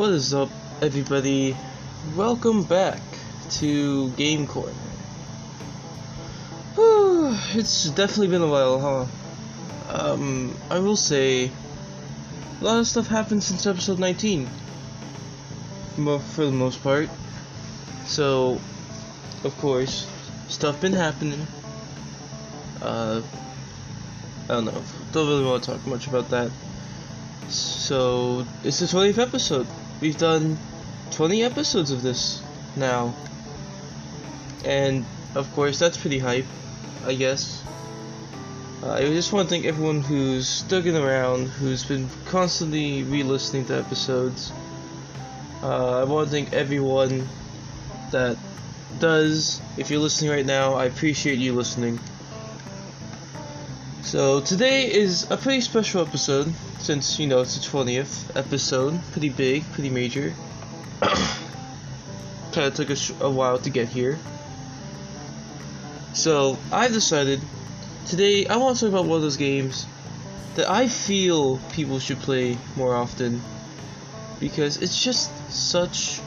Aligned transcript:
What 0.00 0.12
is 0.12 0.32
up, 0.32 0.48
everybody? 0.80 1.54
Welcome 2.16 2.62
back 2.62 3.02
to 3.60 4.08
Game 4.12 4.46
Corner. 4.46 4.72
Whew, 6.74 7.36
it's 7.52 7.84
definitely 7.90 8.28
been 8.28 8.40
a 8.40 8.46
while, 8.46 8.80
huh? 8.80 9.06
Um, 9.90 10.56
I 10.70 10.78
will 10.78 10.96
say, 10.96 11.50
a 12.62 12.64
lot 12.64 12.78
of 12.78 12.86
stuff 12.86 13.08
happened 13.08 13.42
since 13.44 13.66
episode 13.66 13.98
19. 13.98 14.48
Mo- 15.98 16.18
For 16.18 16.46
the 16.46 16.50
most 16.50 16.82
part. 16.82 17.10
So, 18.06 18.58
of 19.44 19.54
course, 19.58 20.06
stuff 20.48 20.80
been 20.80 20.94
happening. 20.94 21.46
Uh, 22.80 23.20
I 24.48 24.48
don't 24.48 24.64
know. 24.64 24.82
Don't 25.12 25.28
really 25.28 25.44
want 25.44 25.62
to 25.64 25.72
talk 25.72 25.86
much 25.86 26.06
about 26.06 26.30
that. 26.30 26.50
So, 27.50 28.46
it's 28.64 28.78
the 28.78 28.86
20th 28.86 29.18
episode. 29.18 29.66
We've 30.00 30.16
done 30.16 30.58
20 31.10 31.42
episodes 31.42 31.90
of 31.90 32.02
this 32.02 32.42
now. 32.76 33.14
And, 34.64 35.04
of 35.34 35.52
course, 35.54 35.78
that's 35.78 35.96
pretty 35.96 36.18
hype, 36.18 36.46
I 37.04 37.14
guess. 37.14 37.62
Uh, 38.82 38.92
I 38.92 39.02
just 39.02 39.32
want 39.32 39.48
to 39.48 39.54
thank 39.54 39.66
everyone 39.66 40.00
who's 40.00 40.48
sticking 40.48 40.96
around, 40.96 41.48
who's 41.48 41.84
been 41.84 42.08
constantly 42.26 43.02
re 43.02 43.22
listening 43.22 43.66
to 43.66 43.76
episodes. 43.76 44.52
Uh, 45.62 46.00
I 46.00 46.04
want 46.04 46.28
to 46.28 46.32
thank 46.32 46.54
everyone 46.54 47.28
that 48.10 48.38
does. 48.98 49.60
If 49.76 49.90
you're 49.90 50.00
listening 50.00 50.30
right 50.30 50.46
now, 50.46 50.74
I 50.74 50.86
appreciate 50.86 51.38
you 51.38 51.52
listening. 51.52 52.00
So 54.10 54.40
today 54.40 54.92
is 54.92 55.30
a 55.30 55.36
pretty 55.36 55.60
special 55.60 56.04
episode 56.04 56.52
since 56.80 57.20
you 57.20 57.28
know 57.28 57.42
it's 57.42 57.54
the 57.54 57.60
20th 57.60 58.36
episode, 58.36 58.98
pretty 59.12 59.28
big, 59.28 59.62
pretty 59.70 59.88
major. 59.88 60.34
kind 61.00 62.66
of 62.66 62.74
took 62.74 62.90
us 62.90 63.12
a 63.20 63.30
while 63.30 63.58
to 63.58 63.70
get 63.70 63.86
here. 63.86 64.18
So 66.12 66.58
I 66.72 66.88
decided 66.88 67.40
today 68.06 68.48
I 68.48 68.56
want 68.56 68.78
to 68.78 68.86
talk 68.86 68.94
about 68.94 69.06
one 69.06 69.18
of 69.18 69.22
those 69.22 69.36
games 69.36 69.86
that 70.56 70.68
I 70.68 70.88
feel 70.88 71.58
people 71.70 72.00
should 72.00 72.18
play 72.18 72.58
more 72.74 72.96
often 72.96 73.40
because 74.40 74.78
it's 74.78 75.00
just 75.00 75.30
such 75.52 76.20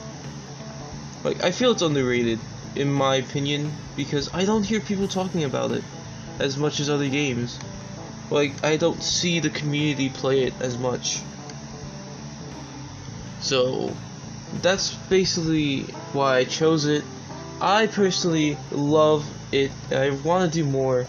like 1.26 1.44
I 1.44 1.52
feel 1.52 1.72
it's 1.72 1.82
underrated 1.82 2.40
in 2.78 2.90
my 2.90 3.18
opinion 3.18 3.74
because 3.98 4.34
I 4.34 4.46
don't 4.46 4.64
hear 4.64 4.80
people 4.80 5.10
talking 5.10 5.44
about 5.44 5.74
it 5.74 5.84
as 6.40 6.58
much 6.58 6.80
as 6.80 6.90
other 6.90 7.10
games. 7.10 7.60
Like 8.30 8.64
I 8.64 8.78
don't 8.78 9.02
see 9.02 9.40
the 9.40 9.50
community 9.50 10.10
play 10.10 10.44
it 10.44 10.54
as 10.60 10.78
much. 10.78 11.22
So 13.42 13.96
that's 14.62 14.94
basically 15.10 15.82
why 16.14 16.38
I 16.38 16.44
chose 16.46 16.86
it. 16.86 17.04
I 17.62 17.88
personally 17.88 18.58
love 18.72 19.26
it. 19.52 19.72
I 19.92 20.12
want 20.12 20.52
to 20.52 20.64
do 20.64 20.68
more. 20.68 21.06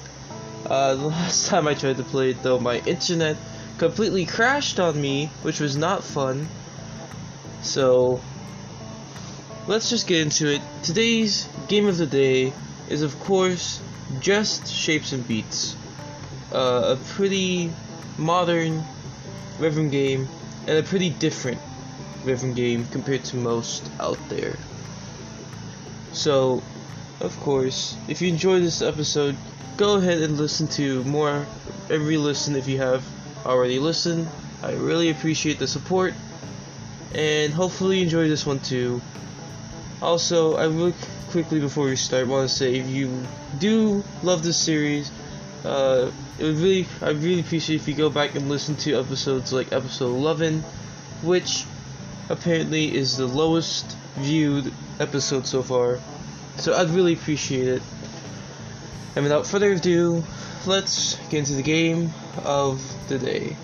Uh, 0.66 0.94
the 0.94 1.06
last 1.18 1.46
time 1.46 1.68
I 1.68 1.74
tried 1.74 1.96
to 1.98 2.04
play 2.04 2.30
it 2.30 2.42
though, 2.42 2.58
my 2.58 2.78
internet 2.80 3.36
completely 3.78 4.26
crashed 4.26 4.78
on 4.80 5.00
me, 5.00 5.30
which 5.42 5.60
was 5.60 5.76
not 5.76 6.04
fun. 6.04 6.48
So 7.62 8.20
let's 9.66 9.88
just 9.90 10.06
get 10.06 10.20
into 10.20 10.52
it. 10.52 10.62
Today's 10.82 11.48
game 11.68 11.86
of 11.86 11.96
the 11.96 12.06
day 12.06 12.52
is 12.88 13.02
of 13.02 13.18
course 13.20 13.80
just 14.20 14.66
Shapes 14.66 15.12
and 15.12 15.26
Beats. 15.26 15.76
Uh, 16.52 16.96
a 16.96 17.04
pretty 17.14 17.72
modern 18.18 18.84
rhythm 19.58 19.90
game 19.90 20.28
and 20.66 20.78
a 20.78 20.82
pretty 20.82 21.10
different 21.10 21.60
rhythm 22.24 22.54
game 22.54 22.86
compared 22.86 23.24
to 23.24 23.36
most 23.36 23.90
out 24.00 24.18
there. 24.28 24.56
So, 26.12 26.62
of 27.20 27.38
course, 27.40 27.96
if 28.08 28.22
you 28.22 28.28
enjoyed 28.28 28.62
this 28.62 28.82
episode, 28.82 29.36
go 29.76 29.96
ahead 29.96 30.22
and 30.22 30.36
listen 30.38 30.68
to 30.68 31.02
more 31.04 31.46
every 31.90 32.16
listen 32.16 32.56
if 32.56 32.68
you 32.68 32.78
have 32.78 33.04
already 33.44 33.78
listened. 33.78 34.28
I 34.62 34.72
really 34.72 35.10
appreciate 35.10 35.58
the 35.58 35.66
support 35.66 36.14
and 37.14 37.52
hopefully 37.52 37.98
you 37.98 38.04
enjoy 38.04 38.28
this 38.28 38.44
one 38.44 38.60
too. 38.60 39.00
Also, 40.04 40.56
I 40.56 40.66
will 40.66 40.92
quickly 41.30 41.60
before 41.60 41.86
we 41.86 41.96
start 41.96 42.28
want 42.28 42.46
to 42.46 42.54
say 42.54 42.74
if 42.74 42.86
you 42.86 43.24
do 43.58 44.04
love 44.22 44.42
this 44.42 44.58
series, 44.58 45.10
uh, 45.64 46.10
it 46.38 46.44
would 46.44 46.58
really 46.58 46.86
I 47.00 47.10
really 47.10 47.40
appreciate 47.40 47.76
if 47.76 47.88
you 47.88 47.94
go 47.94 48.10
back 48.10 48.34
and 48.34 48.50
listen 48.50 48.76
to 48.84 49.00
episodes 49.00 49.50
like 49.50 49.72
episode 49.72 50.14
11, 50.14 50.62
which 51.22 51.64
apparently 52.28 52.94
is 52.94 53.16
the 53.16 53.26
lowest 53.26 53.96
viewed 54.16 54.70
episode 55.00 55.46
so 55.46 55.62
far. 55.62 55.98
So 56.58 56.74
I'd 56.74 56.90
really 56.90 57.14
appreciate 57.14 57.66
it. 57.66 57.82
And 59.16 59.24
without 59.24 59.46
further 59.46 59.72
ado, 59.72 60.22
let's 60.66 61.16
get 61.30 61.38
into 61.38 61.54
the 61.54 61.62
game 61.62 62.12
of 62.44 62.82
the 63.08 63.18
day. 63.18 63.56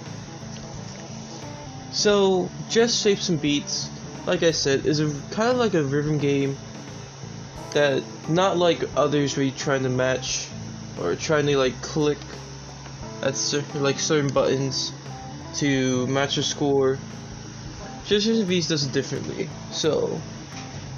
So, 1.92 2.48
Just 2.70 3.02
Shapes 3.02 3.28
and 3.28 3.42
Beats, 3.42 3.90
like 4.26 4.42
I 4.42 4.50
said, 4.50 4.86
is 4.86 5.00
a 5.00 5.06
kind 5.30 5.50
of 5.50 5.56
like 5.56 5.74
a 5.74 5.82
rhythm 5.82 6.18
game 6.18 6.56
that 7.72 8.02
not 8.28 8.56
like 8.56 8.82
others 8.96 9.36
where 9.36 9.46
you're 9.46 9.54
trying 9.54 9.84
to 9.84 9.88
match 9.88 10.48
or 11.00 11.14
trying 11.14 11.46
to 11.46 11.56
like 11.56 11.80
click 11.82 12.18
at 13.22 13.36
certain 13.36 13.82
like 13.82 13.98
certain 13.98 14.32
buttons 14.32 14.92
to 15.56 16.06
match 16.06 16.36
a 16.36 16.42
score. 16.42 16.98
Just 18.04 18.48
Beats 18.48 18.68
does 18.68 18.86
it 18.86 18.92
differently. 18.92 19.48
So, 19.70 20.20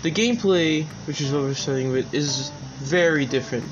the 0.03 0.11
gameplay, 0.11 0.87
which 1.07 1.21
is 1.21 1.31
what 1.31 1.43
we're 1.43 1.55
starting 1.55 1.93
with, 1.93 2.15
is 2.15 2.51
very 2.79 3.27
different. 3.27 3.65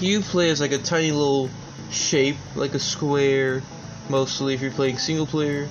You 0.00 0.20
play 0.20 0.50
as 0.50 0.60
like 0.60 0.72
a 0.72 0.78
tiny 0.78 1.12
little 1.12 1.50
shape, 1.90 2.36
like 2.56 2.74
a 2.74 2.78
square, 2.78 3.62
mostly 4.08 4.54
if 4.54 4.60
you're 4.60 4.70
playing 4.72 4.98
single 4.98 5.26
player. 5.26 5.68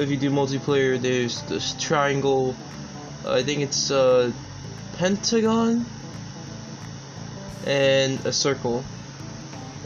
If 0.00 0.08
you 0.08 0.16
do 0.16 0.30
multiplayer, 0.30 0.98
there's 0.98 1.42
this 1.42 1.74
triangle. 1.78 2.56
I 3.26 3.42
think 3.42 3.60
it's 3.60 3.90
a 3.90 4.32
pentagon 4.96 5.84
and 7.66 8.18
a 8.24 8.32
circle. 8.32 8.82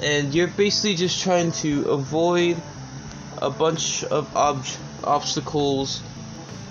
And 0.00 0.32
you're 0.32 0.46
basically 0.46 0.94
just 0.94 1.20
trying 1.20 1.50
to 1.62 1.88
avoid 1.90 2.62
a 3.42 3.50
bunch 3.50 4.04
of 4.04 4.36
ob- 4.36 4.64
obstacles. 5.02 6.00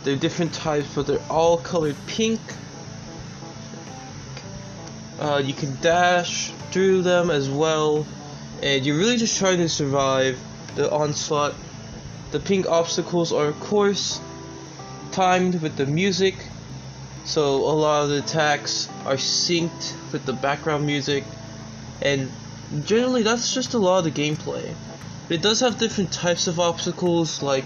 They're 0.06 0.16
different 0.16 0.54
types, 0.54 0.88
but 0.96 1.08
they're 1.08 1.30
all 1.30 1.58
colored 1.58 1.98
pink. 2.08 2.40
Uh, 5.20 5.42
you 5.44 5.54
can 5.54 5.78
dash 5.81 6.52
through 6.72 7.02
them 7.02 7.30
as 7.30 7.50
well, 7.50 8.06
and 8.62 8.86
you're 8.86 8.98
really 8.98 9.18
just 9.18 9.38
trying 9.38 9.58
to 9.58 9.68
survive 9.68 10.40
the 10.75 10.90
onslaught. 10.90 11.54
The 12.33 12.39
pink 12.39 12.67
obstacles 12.67 13.31
are, 13.31 13.45
of 13.45 13.59
course, 13.59 14.19
timed 15.11 15.61
with 15.61 15.77
the 15.77 15.85
music, 15.85 16.33
so 17.25 17.57
a 17.57 17.75
lot 17.77 18.05
of 18.05 18.09
the 18.09 18.17
attacks 18.17 18.89
are 19.05 19.17
synced 19.17 19.94
with 20.11 20.25
the 20.25 20.33
background 20.33 20.83
music, 20.83 21.25
and 22.01 22.31
generally 22.85 23.21
that's 23.21 23.53
just 23.53 23.75
a 23.75 23.77
lot 23.77 23.99
of 23.99 24.05
the 24.05 24.09
gameplay. 24.09 24.73
It 25.29 25.44
does 25.44 25.59
have 25.59 25.77
different 25.77 26.11
types 26.11 26.47
of 26.47 26.59
obstacles, 26.59 27.44
like 27.44 27.66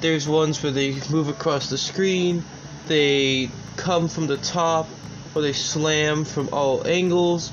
there's 0.00 0.26
ones 0.26 0.62
where 0.62 0.72
they 0.72 0.98
move 1.10 1.28
across 1.28 1.68
the 1.68 1.76
screen, 1.76 2.42
they 2.86 3.50
come 3.76 4.08
from 4.08 4.28
the 4.28 4.38
top, 4.38 4.88
or 5.34 5.42
they 5.42 5.52
slam 5.52 6.24
from 6.24 6.48
all 6.54 6.86
angles. 6.86 7.52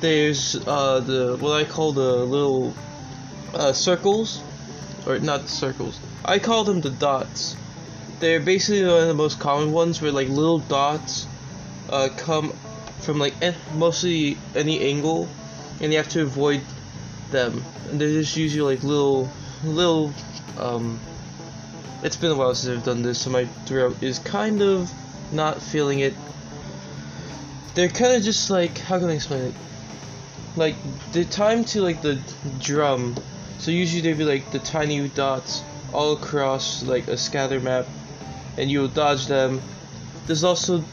There's 0.00 0.56
uh, 0.56 1.00
the 1.00 1.36
what 1.38 1.52
I 1.52 1.64
call 1.64 1.92
the 1.92 2.24
little 2.24 2.74
uh, 3.52 3.74
circles, 3.74 4.42
or 5.06 5.18
not 5.18 5.48
circles. 5.48 5.98
I 6.24 6.38
call 6.38 6.64
them 6.64 6.80
the 6.80 6.90
dots. 6.90 7.56
They're 8.18 8.40
basically 8.40 8.84
one 8.84 9.02
of 9.02 9.08
the 9.08 9.14
most 9.14 9.38
common 9.38 9.72
ones, 9.72 10.02
where 10.02 10.12
like 10.12 10.28
little 10.28 10.58
dots 10.58 11.26
uh, 11.88 12.08
come 12.16 12.52
from 13.00 13.18
like 13.18 13.34
eh, 13.42 13.54
mostly 13.74 14.36
any 14.54 14.80
angle, 14.80 15.28
and 15.80 15.92
you 15.92 15.98
have 15.98 16.08
to 16.10 16.22
avoid 16.22 16.60
them. 17.30 17.62
And 17.90 18.00
they're 18.00 18.08
just 18.08 18.36
usually 18.36 18.74
like 18.74 18.84
little, 18.84 19.30
little. 19.64 20.12
Um, 20.58 20.98
it's 22.02 22.16
been 22.16 22.30
a 22.30 22.34
while 22.34 22.54
since 22.54 22.78
I've 22.78 22.84
done 22.84 23.02
this, 23.02 23.20
so 23.20 23.30
my 23.30 23.46
throat 23.66 24.02
is 24.02 24.18
kind 24.18 24.62
of 24.62 24.92
not 25.32 25.62
feeling 25.62 26.00
it. 26.00 26.14
They're 27.74 27.88
kind 27.88 28.14
of 28.14 28.22
just 28.22 28.50
like 28.50 28.78
how 28.78 28.98
can 28.98 29.10
I 29.10 29.14
explain 29.14 29.44
it? 29.44 29.54
Like 30.56 30.76
the 31.12 31.24
time 31.24 31.64
to 31.66 31.82
like 31.82 32.00
the 32.00 32.20
drum. 32.58 33.16
So 33.58 33.70
usually 33.70 34.02
they'd 34.02 34.18
be 34.18 34.24
like 34.24 34.50
the 34.50 34.58
tiny 34.58 35.08
dots 35.08 35.62
all 35.92 36.12
across 36.12 36.82
like 36.82 37.08
a 37.08 37.16
scatter 37.16 37.60
map, 37.60 37.86
and 38.56 38.70
you'll 38.70 38.88
dodge 38.88 39.26
them. 39.26 39.60
There's 40.26 40.44
also 40.44 40.84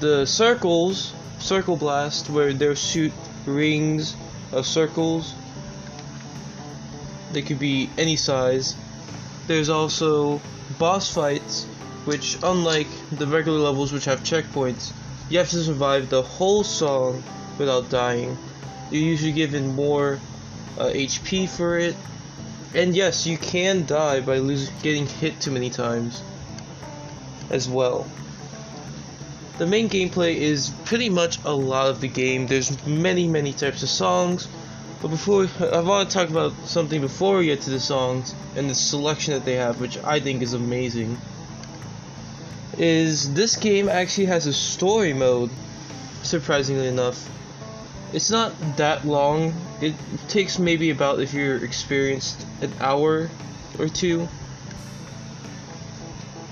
the 0.00 0.26
circles, 0.26 1.12
circle 1.38 1.76
blast, 1.76 2.30
where 2.30 2.52
they'll 2.52 2.74
shoot 2.74 3.12
rings 3.44 4.16
of 4.52 4.66
circles. 4.66 5.34
They 7.32 7.42
could 7.42 7.58
be 7.58 7.90
any 7.98 8.16
size. 8.16 8.74
there's 9.46 9.68
also 9.68 10.40
boss 10.78 11.12
fights, 11.12 11.64
which 12.04 12.38
unlike 12.42 12.88
the 13.12 13.26
regular 13.26 13.58
levels 13.58 13.92
which 13.92 14.06
have 14.06 14.20
checkpoints, 14.22 14.92
you 15.28 15.38
have 15.38 15.50
to 15.50 15.62
survive 15.62 16.08
the 16.08 16.22
whole 16.22 16.64
song 16.64 17.22
without 17.58 17.90
dying. 17.90 18.36
You're 18.90 19.02
usually 19.02 19.32
given 19.32 19.74
more 19.74 20.20
uh, 20.78 20.90
HP 20.90 21.48
for 21.48 21.78
it, 21.78 21.96
and 22.74 22.94
yes, 22.94 23.26
you 23.26 23.38
can 23.38 23.86
die 23.86 24.20
by 24.20 24.38
losing, 24.38 24.74
getting 24.82 25.06
hit 25.06 25.40
too 25.40 25.50
many 25.50 25.70
times 25.70 26.22
as 27.50 27.68
well. 27.68 28.06
The 29.58 29.66
main 29.66 29.88
gameplay 29.88 30.36
is 30.36 30.70
pretty 30.84 31.08
much 31.08 31.38
a 31.44 31.52
lot 31.52 31.88
of 31.88 32.02
the 32.02 32.08
game. 32.08 32.46
There's 32.46 32.86
many, 32.86 33.26
many 33.26 33.54
types 33.54 33.82
of 33.82 33.88
songs. 33.88 34.48
But 35.00 35.08
before, 35.08 35.48
I 35.60 35.80
want 35.80 36.10
to 36.10 36.18
talk 36.18 36.28
about 36.28 36.52
something 36.66 37.00
before 37.00 37.38
we 37.38 37.46
get 37.46 37.62
to 37.62 37.70
the 37.70 37.80
songs 37.80 38.34
and 38.54 38.68
the 38.68 38.74
selection 38.74 39.34
that 39.34 39.44
they 39.44 39.54
have, 39.54 39.80
which 39.80 39.96
I 40.04 40.20
think 40.20 40.42
is 40.42 40.52
amazing. 40.52 41.16
Is 42.76 43.32
this 43.32 43.56
game 43.56 43.88
actually 43.88 44.26
has 44.26 44.46
a 44.46 44.52
story 44.52 45.14
mode, 45.14 45.50
surprisingly 46.22 46.88
enough. 46.88 47.26
It's 48.12 48.30
not 48.30 48.54
that 48.76 49.04
long. 49.04 49.54
It 49.80 49.94
takes 50.28 50.58
maybe 50.58 50.90
about, 50.90 51.20
if 51.20 51.34
you're 51.34 51.62
experienced, 51.64 52.46
an 52.60 52.72
hour 52.80 53.30
or 53.78 53.88
two. 53.88 54.28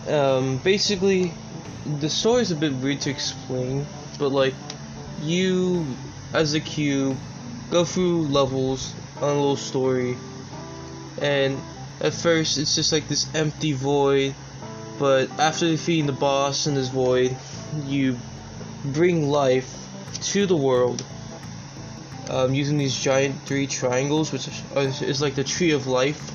Um, 0.08 0.58
basically, 0.58 1.32
the 2.00 2.10
story 2.10 2.42
is 2.42 2.50
a 2.50 2.56
bit 2.56 2.72
weird 2.74 3.00
to 3.02 3.10
explain, 3.10 3.86
but 4.18 4.30
like 4.30 4.54
you 5.22 5.86
as 6.32 6.54
a 6.54 6.60
cube 6.60 7.16
go 7.70 7.84
through 7.84 8.26
levels 8.26 8.94
on 9.18 9.30
a 9.30 9.34
little 9.34 9.56
story 9.56 10.16
and 11.22 11.60
at 12.00 12.12
first 12.12 12.58
it's 12.58 12.74
just 12.74 12.92
like 12.92 13.06
this 13.08 13.32
empty 13.34 13.72
void 13.72 14.34
but 14.98 15.30
after 15.38 15.66
defeating 15.66 16.06
the 16.06 16.12
boss 16.12 16.66
in 16.66 16.74
this 16.74 16.88
void 16.88 17.36
you 17.84 18.18
bring 18.84 19.30
life 19.30 19.72
to 20.20 20.46
the 20.46 20.56
world 20.56 21.04
um, 22.30 22.54
using 22.54 22.78
these 22.78 22.94
giant 22.94 23.40
three 23.42 23.66
triangles 23.66 24.32
which 24.32 24.48
is 25.02 25.20
like 25.20 25.34
the 25.34 25.44
tree 25.44 25.72
of 25.72 25.86
life 25.86 26.30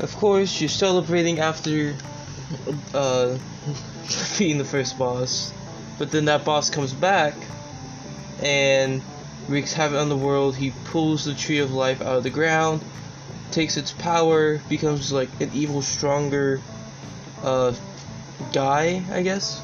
of 0.00 0.14
course 0.16 0.60
you're 0.60 0.68
celebrating 0.68 1.40
after 1.40 1.94
uh, 2.94 3.36
defeating 4.06 4.58
the 4.58 4.64
first 4.64 4.98
boss. 4.98 5.52
But 5.98 6.10
then 6.10 6.26
that 6.26 6.44
boss 6.44 6.70
comes 6.70 6.92
back 6.92 7.34
and 8.42 9.02
wreaks 9.48 9.72
havoc 9.72 9.98
on 9.98 10.08
the 10.08 10.16
world. 10.16 10.56
He 10.56 10.72
pulls 10.84 11.24
the 11.24 11.34
tree 11.34 11.58
of 11.58 11.72
life 11.72 12.00
out 12.00 12.18
of 12.18 12.22
the 12.22 12.30
ground, 12.30 12.82
takes 13.50 13.76
its 13.76 13.92
power, 13.92 14.58
becomes 14.68 15.12
like 15.12 15.28
an 15.40 15.50
evil, 15.54 15.82
stronger 15.82 16.60
uh, 17.42 17.74
guy, 18.52 19.02
I 19.10 19.22
guess. 19.22 19.60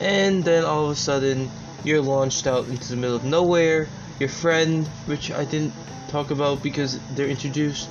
And 0.00 0.44
then 0.44 0.64
all 0.64 0.86
of 0.86 0.92
a 0.92 0.96
sudden, 0.96 1.50
you're 1.84 2.02
launched 2.02 2.46
out 2.46 2.66
into 2.68 2.88
the 2.88 2.96
middle 2.96 3.16
of 3.16 3.24
nowhere. 3.24 3.88
Your 4.18 4.28
friend, 4.28 4.86
which 5.06 5.30
I 5.30 5.44
didn't 5.44 5.72
talk 6.08 6.30
about 6.30 6.62
because 6.62 6.98
they're 7.14 7.28
introduced 7.28 7.88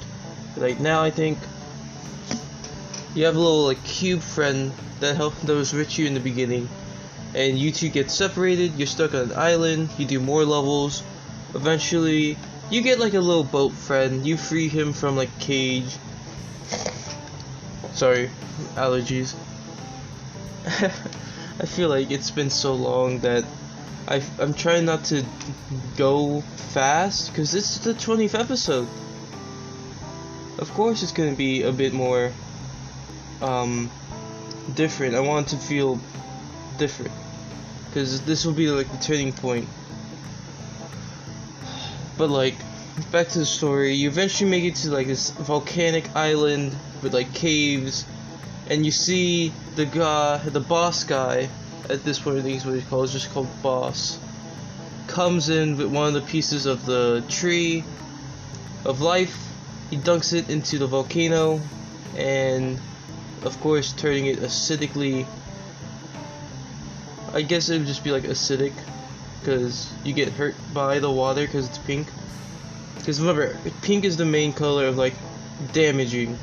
right 0.57 0.79
now, 0.79 1.03
I 1.03 1.11
think, 1.11 1.37
you 3.13 3.25
have 3.25 3.35
a 3.35 3.39
little 3.39 3.65
like 3.65 3.83
cube 3.83 4.21
friend 4.21 4.71
that 4.99 5.15
helped 5.15 5.43
was 5.43 5.73
with 5.73 5.97
you 5.97 6.05
in 6.05 6.13
the 6.13 6.19
beginning. 6.19 6.69
And 7.33 7.57
you 7.57 7.71
two 7.71 7.89
get 7.89 8.09
separated. 8.09 8.75
You're 8.75 8.87
stuck 8.87 9.13
on 9.13 9.31
an 9.31 9.33
island. 9.33 9.89
You 9.97 10.05
do 10.05 10.19
more 10.19 10.43
levels. 10.45 11.03
Eventually 11.53 12.37
you 12.69 12.81
get 12.81 12.99
like 12.99 13.13
a 13.13 13.19
little 13.19 13.43
boat 13.43 13.73
friend. 13.73 14.25
You 14.25 14.37
free 14.37 14.67
him 14.67 14.93
from 14.93 15.15
like 15.15 15.37
cage. 15.39 15.95
Sorry 17.93 18.29
allergies. 18.75 19.35
I 20.65 21.65
feel 21.65 21.89
like 21.89 22.11
it's 22.11 22.31
been 22.31 22.49
so 22.49 22.73
long 22.75 23.19
that 23.19 23.43
I, 24.07 24.21
I'm 24.39 24.53
trying 24.53 24.85
not 24.85 25.05
to 25.05 25.23
go 25.97 26.41
fast 26.71 27.31
because 27.31 27.53
is 27.53 27.79
the 27.81 27.93
20th 27.93 28.39
episode 28.39 28.87
of 30.59 30.73
course 30.73 31.03
it's 31.03 31.11
going 31.11 31.29
to 31.29 31.35
be 31.35 31.63
a 31.63 31.71
bit 31.71 31.93
more 31.93 32.31
um, 33.41 33.89
different. 34.73 35.15
I 35.15 35.19
want 35.19 35.49
to 35.49 35.57
feel 35.57 35.99
different 36.77 37.11
because 37.87 38.21
this 38.21 38.45
will 38.45 38.53
be 38.53 38.69
like 38.69 38.91
the 38.91 38.97
turning 38.97 39.33
point. 39.33 39.67
But 42.17 42.29
like, 42.29 42.55
back 43.11 43.27
to 43.29 43.39
the 43.39 43.45
story. 43.45 43.93
You 43.93 44.09
eventually 44.09 44.49
make 44.49 44.63
it 44.63 44.75
to 44.77 44.91
like 44.91 45.07
this 45.07 45.29
volcanic 45.29 46.15
island 46.15 46.75
with 47.03 47.13
like 47.13 47.33
caves, 47.33 48.05
and 48.69 48.85
you 48.85 48.91
see 48.91 49.53
the 49.75 49.85
guy, 49.85 50.37
the 50.37 50.59
boss 50.59 51.03
guy. 51.03 51.49
At 51.89 52.03
this 52.03 52.19
point, 52.19 52.39
I 52.39 52.41
think 52.41 52.57
is 52.57 52.65
what 52.65 52.75
he 52.75 52.81
calls, 52.81 53.13
just 53.13 53.31
called 53.31 53.47
boss. 53.61 54.19
Comes 55.07 55.49
in 55.49 55.77
with 55.77 55.87
one 55.87 56.07
of 56.07 56.13
the 56.13 56.21
pieces 56.21 56.65
of 56.65 56.85
the 56.85 57.23
tree 57.29 57.83
of 58.85 59.01
life. 59.01 59.37
He 59.89 59.97
dunks 59.97 60.33
it 60.33 60.49
into 60.49 60.77
the 60.77 60.87
volcano, 60.87 61.61
and 62.15 62.79
of 63.43 63.59
course 63.61 63.93
turning 63.93 64.25
it 64.25 64.39
acidically 64.39 65.25
I 67.33 67.41
guess 67.41 67.69
it 67.69 67.77
would 67.77 67.87
just 67.87 68.03
be 68.03 68.11
like 68.11 68.23
acidic 68.23 68.73
because 69.39 69.93
you 70.03 70.13
get 70.13 70.29
hurt 70.29 70.55
by 70.73 70.99
the 70.99 71.11
water 71.11 71.45
because 71.45 71.67
it's 71.67 71.77
pink 71.77 72.07
because 72.95 73.19
remember 73.19 73.55
pink 73.81 74.05
is 74.05 74.17
the 74.17 74.25
main 74.25 74.53
color 74.53 74.87
of 74.87 74.97
like 74.97 75.13
damaging 75.71 76.37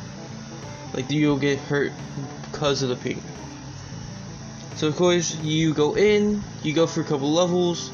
like 0.92 1.10
you'll 1.10 1.38
get 1.38 1.58
hurt 1.58 1.92
because 2.52 2.82
of 2.82 2.90
the 2.90 2.96
pink 2.96 3.22
so 4.76 4.88
of 4.88 4.96
course 4.96 5.36
you 5.40 5.74
go 5.74 5.96
in 5.96 6.42
you 6.62 6.72
go 6.72 6.86
for 6.86 7.00
a 7.00 7.04
couple 7.04 7.32
levels. 7.32 7.90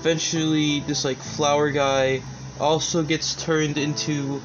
Eventually 0.00 0.80
this 0.80 1.04
like 1.04 1.18
flower 1.18 1.70
guy 1.70 2.22
also 2.60 3.02
gets 3.02 3.34
turned 3.34 3.78
into 3.78 4.40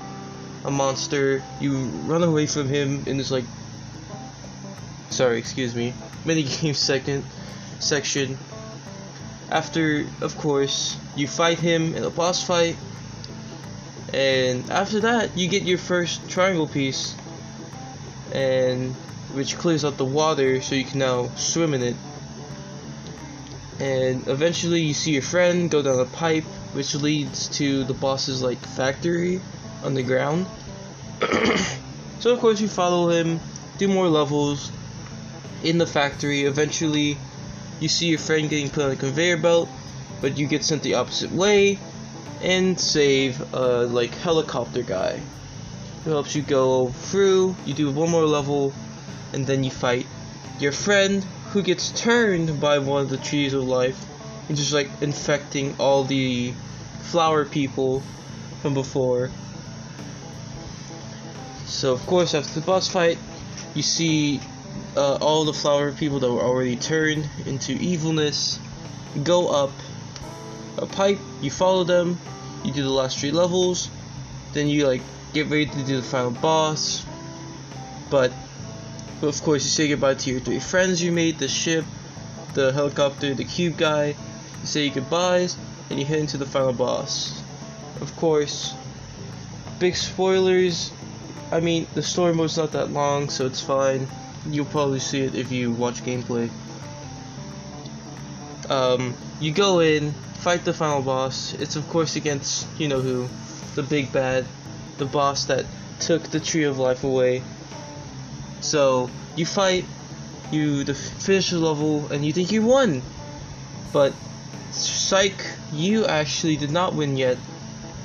a 0.66 0.72
monster. 0.72 1.44
You 1.60 1.86
run 2.06 2.24
away 2.24 2.48
from 2.48 2.68
him 2.68 3.04
in 3.06 3.18
this 3.18 3.32
like 3.32 3.46
sorry, 5.14 5.38
excuse 5.38 5.76
me, 5.76 5.94
minigame 6.26 6.76
second 6.76 7.24
section. 7.80 8.38
After, 9.50 10.06
of 10.22 10.38
course, 10.38 10.98
you 11.16 11.28
fight 11.28 11.60
him 11.60 11.96
in 11.96 12.04
a 12.04 12.10
boss 12.10 12.44
fight, 12.44 12.76
and 14.12 14.70
after 14.72 15.02
that, 15.02 15.38
you 15.38 15.48
get 15.48 15.64
your 15.64 15.78
first 15.78 16.28
triangle 16.30 16.68
piece, 16.68 17.16
and 18.32 18.96
which 19.34 19.58
clears 19.58 19.84
out 19.84 19.98
the 19.98 20.06
water 20.06 20.62
so 20.62 20.76
you 20.76 20.86
can 20.86 21.00
now 21.00 21.30
swim 21.36 21.74
in 21.74 21.84
it. 21.84 21.96
And 23.80 24.28
eventually, 24.28 24.82
you 24.82 24.94
see 24.94 25.12
your 25.12 25.22
friend 25.22 25.70
go 25.70 25.82
down 25.82 26.00
a 26.00 26.06
pipe, 26.06 26.46
which 26.74 26.96
leads 26.96 27.50
to 27.58 27.84
the 27.84 27.94
boss's 27.94 28.42
like 28.42 28.60
factory 28.60 29.42
on 29.84 29.94
the 29.94 30.04
ground. 30.04 30.46
so 32.20 32.32
of 32.32 32.40
course, 32.40 32.62
you 32.62 32.68
follow 32.68 33.10
him, 33.10 33.40
do 33.78 33.88
more 33.88 34.08
levels, 34.08 34.72
in 35.64 35.78
the 35.78 35.88
factory. 35.88 36.44
Eventually, 36.44 37.18
you 37.80 37.88
see 37.88 38.08
your 38.08 38.20
friend 38.20 38.50
getting 38.50 38.70
put 38.70 38.84
on 38.84 38.92
a 38.92 38.96
conveyor 38.96 39.38
belt, 39.38 39.70
but 40.22 40.38
you 40.38 40.48
get 40.48 40.64
sent 40.64 40.84
the 40.84 40.96
opposite 40.96 41.32
way 41.32 41.80
and 42.42 42.80
save 42.80 43.42
a 43.54 43.86
like 43.86 44.14
helicopter 44.16 44.84
guy 44.84 45.20
who 46.04 46.12
helps 46.12 46.36
you 46.36 46.42
go 46.42 46.90
through. 46.90 47.56
You 47.66 47.74
do 47.74 47.90
one 47.90 48.10
more 48.10 48.26
level, 48.26 48.74
and 49.34 49.46
then 49.46 49.64
you 49.64 49.72
fight 49.72 50.06
your 50.60 50.72
friend 50.72 51.24
who 51.52 51.62
gets 51.62 51.92
turned 51.92 52.60
by 52.60 52.80
one 52.80 53.02
of 53.02 53.10
the 53.10 53.18
trees 53.18 53.54
of 53.54 53.64
life 53.64 54.06
and 54.48 54.58
just 54.58 54.74
like 54.74 54.90
infecting 55.02 55.76
all 55.80 56.04
the 56.04 56.54
flower 57.02 57.46
people 57.46 58.02
from 58.62 58.74
before. 58.74 59.30
So 61.66 61.92
of 61.92 62.06
course 62.06 62.34
after 62.34 62.60
the 62.60 62.66
boss 62.66 62.88
fight, 62.88 63.18
you 63.74 63.82
see 63.82 64.40
uh, 64.96 65.16
all 65.16 65.46
the 65.46 65.54
flower 65.54 65.92
people 65.92 66.20
that 66.20 66.32
were 66.32 66.42
already 66.42 66.76
turned 66.76 67.28
into 67.46 67.74
evilness 67.74 68.60
go 69.24 69.50
up 69.50 69.72
a 70.78 70.86
pipe, 70.86 71.20
you 71.42 71.52
follow 71.52 71.84
them, 71.84 72.18
you 72.64 72.72
do 72.74 72.84
the 72.84 72.90
last 72.90 73.20
three 73.20 73.32
levels, 73.32 73.90
then 74.54 74.68
you 74.68 74.88
like 74.88 75.02
get 75.34 75.48
ready 75.48 75.66
to 75.66 75.84
do 75.84 75.98
the 75.98 76.04
final 76.04 76.32
boss. 76.32 77.06
But, 78.10 78.32
but 78.32 78.43
of 79.28 79.42
course 79.42 79.64
you 79.64 79.70
say 79.70 79.88
goodbye 79.88 80.16
to 80.16 80.32
your 80.32 80.40
three 80.40 80.60
friends 80.60 81.02
you 81.02 81.12
made, 81.12 81.40
the 81.40 81.48
ship, 81.48 81.86
the 82.54 82.72
helicopter, 82.72 83.34
the 83.34 83.46
cube 83.46 83.78
guy, 83.78 84.08
you 84.08 84.66
say 84.66 84.86
your 84.86 84.96
goodbyes, 84.96 85.58
and 85.90 86.00
you 86.00 86.06
head 86.06 86.20
into 86.20 86.38
the 86.38 86.46
final 86.46 86.74
boss. 86.74 87.42
Of 88.02 88.16
course, 88.16 88.74
big 89.80 89.96
spoilers, 89.96 90.92
I 91.52 91.60
mean 91.60 91.88
the 91.94 92.04
story 92.04 92.34
mode's 92.34 92.58
not 92.58 92.72
that 92.72 92.92
long 92.92 93.30
so 93.30 93.46
it's 93.46 93.62
fine 93.62 94.08
you'll 94.50 94.66
probably 94.66 95.00
see 95.00 95.22
it 95.22 95.36
if 95.36 95.52
you 95.52 95.72
watch 95.72 96.04
gameplay. 96.04 96.50
Um, 98.70 99.14
you 99.40 99.52
go 99.52 99.80
in, 99.80 100.12
fight 100.12 100.66
the 100.66 100.74
final 100.74 101.02
boss. 101.02 101.54
It's 101.54 101.76
of 101.76 101.88
course 101.90 102.16
against 102.16 102.68
you 102.78 102.88
know 102.88 103.02
who, 103.02 103.28
the 103.76 103.84
big 103.84 104.12
bad, 104.12 104.46
the 104.98 105.06
boss 105.06 105.46
that 105.46 105.66
took 106.00 106.24
the 106.24 106.40
tree 106.40 106.64
of 106.64 106.80
life 106.80 107.04
away. 107.04 107.44
So 108.64 109.10
you 109.36 109.46
fight, 109.46 109.86
you 110.52 110.84
the 110.84 110.94
finish 110.94 111.50
the 111.50 111.60
level, 111.60 112.08
and 112.08 112.26
you 112.26 112.34
think 112.34 112.52
you 112.52 112.64
won, 112.64 113.02
but 113.92 114.14
psych, 114.72 115.46
you 115.72 116.06
actually 116.06 116.58
did 116.58 116.72
not 116.72 116.96
win 116.96 117.18
yet. 117.18 117.38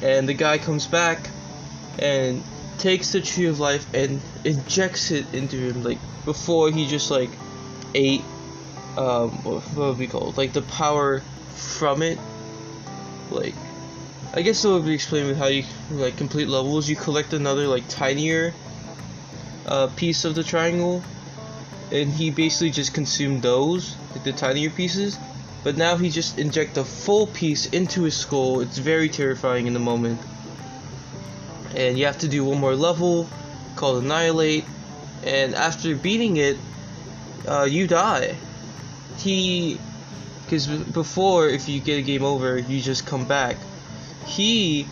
And 0.02 0.28
the 0.28 0.34
guy 0.34 0.58
comes 0.58 0.86
back 0.86 1.30
and 1.98 2.42
takes 2.78 3.12
the 3.12 3.20
tree 3.20 3.46
of 3.46 3.58
life 3.58 3.86
and 3.92 4.20
injects 4.44 5.10
it 5.10 5.26
into 5.34 5.56
him 5.56 5.82
like 5.82 5.98
before 6.24 6.70
he 6.70 6.86
just 6.86 7.10
like 7.10 7.30
ate 7.94 8.22
um 8.96 9.30
what, 9.42 9.74
would 9.74 9.98
we 9.98 10.06
call 10.06 10.30
it? 10.30 10.36
like 10.36 10.52
the 10.52 10.62
power 10.62 11.20
from 11.54 12.02
it 12.02 12.18
like 13.30 13.54
I 14.32 14.42
guess 14.42 14.64
it 14.64 14.68
would 14.68 14.84
be 14.84 14.94
explained 14.94 15.28
with 15.28 15.38
how 15.38 15.46
you 15.46 15.64
like 15.90 16.16
complete 16.16 16.46
levels 16.46 16.88
you 16.88 16.94
collect 16.94 17.32
another 17.32 17.66
like 17.66 17.88
tinier 17.88 18.54
uh, 19.68 19.86
piece 19.88 20.24
of 20.24 20.34
the 20.34 20.42
triangle 20.42 21.02
and 21.92 22.12
he 22.12 22.30
basically 22.30 22.70
just 22.70 22.92
consumed 22.92 23.42
those 23.42 23.96
like 24.12 24.24
the 24.24 24.32
tinier 24.32 24.70
pieces 24.70 25.18
but 25.64 25.76
now 25.76 25.96
he 25.96 26.10
just 26.10 26.38
inject 26.38 26.76
a 26.76 26.84
full 26.84 27.26
piece 27.26 27.66
into 27.66 28.02
his 28.02 28.16
skull 28.16 28.60
it's 28.60 28.78
very 28.78 29.08
terrifying 29.08 29.66
in 29.66 29.72
the 29.72 29.80
moment 29.80 30.20
and 31.74 31.98
you 31.98 32.06
have 32.06 32.18
to 32.18 32.28
do 32.28 32.44
one 32.44 32.58
more 32.58 32.74
level 32.74 33.28
called 33.78 34.02
Annihilate, 34.02 34.64
and 35.22 35.54
after 35.54 35.94
beating 35.94 36.36
it, 36.36 36.58
uh, 37.46 37.62
you 37.62 37.86
die. 37.86 38.36
He, 39.18 39.78
because 40.44 40.66
before, 40.66 41.48
if 41.48 41.68
you 41.68 41.80
get 41.80 41.98
a 41.98 42.02
game 42.02 42.24
over, 42.24 42.58
you 42.58 42.80
just 42.80 43.06
come 43.06 43.24
back. 43.24 43.56
He 44.26 44.88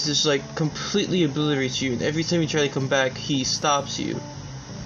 is 0.00 0.06
just 0.06 0.26
like 0.26 0.54
completely 0.54 1.24
obliterates 1.24 1.80
you, 1.80 1.92
and 1.92 2.02
every 2.02 2.24
time 2.24 2.40
you 2.42 2.48
try 2.48 2.66
to 2.66 2.72
come 2.72 2.88
back, 2.88 3.16
he 3.16 3.44
stops 3.44 3.98
you. 3.98 4.20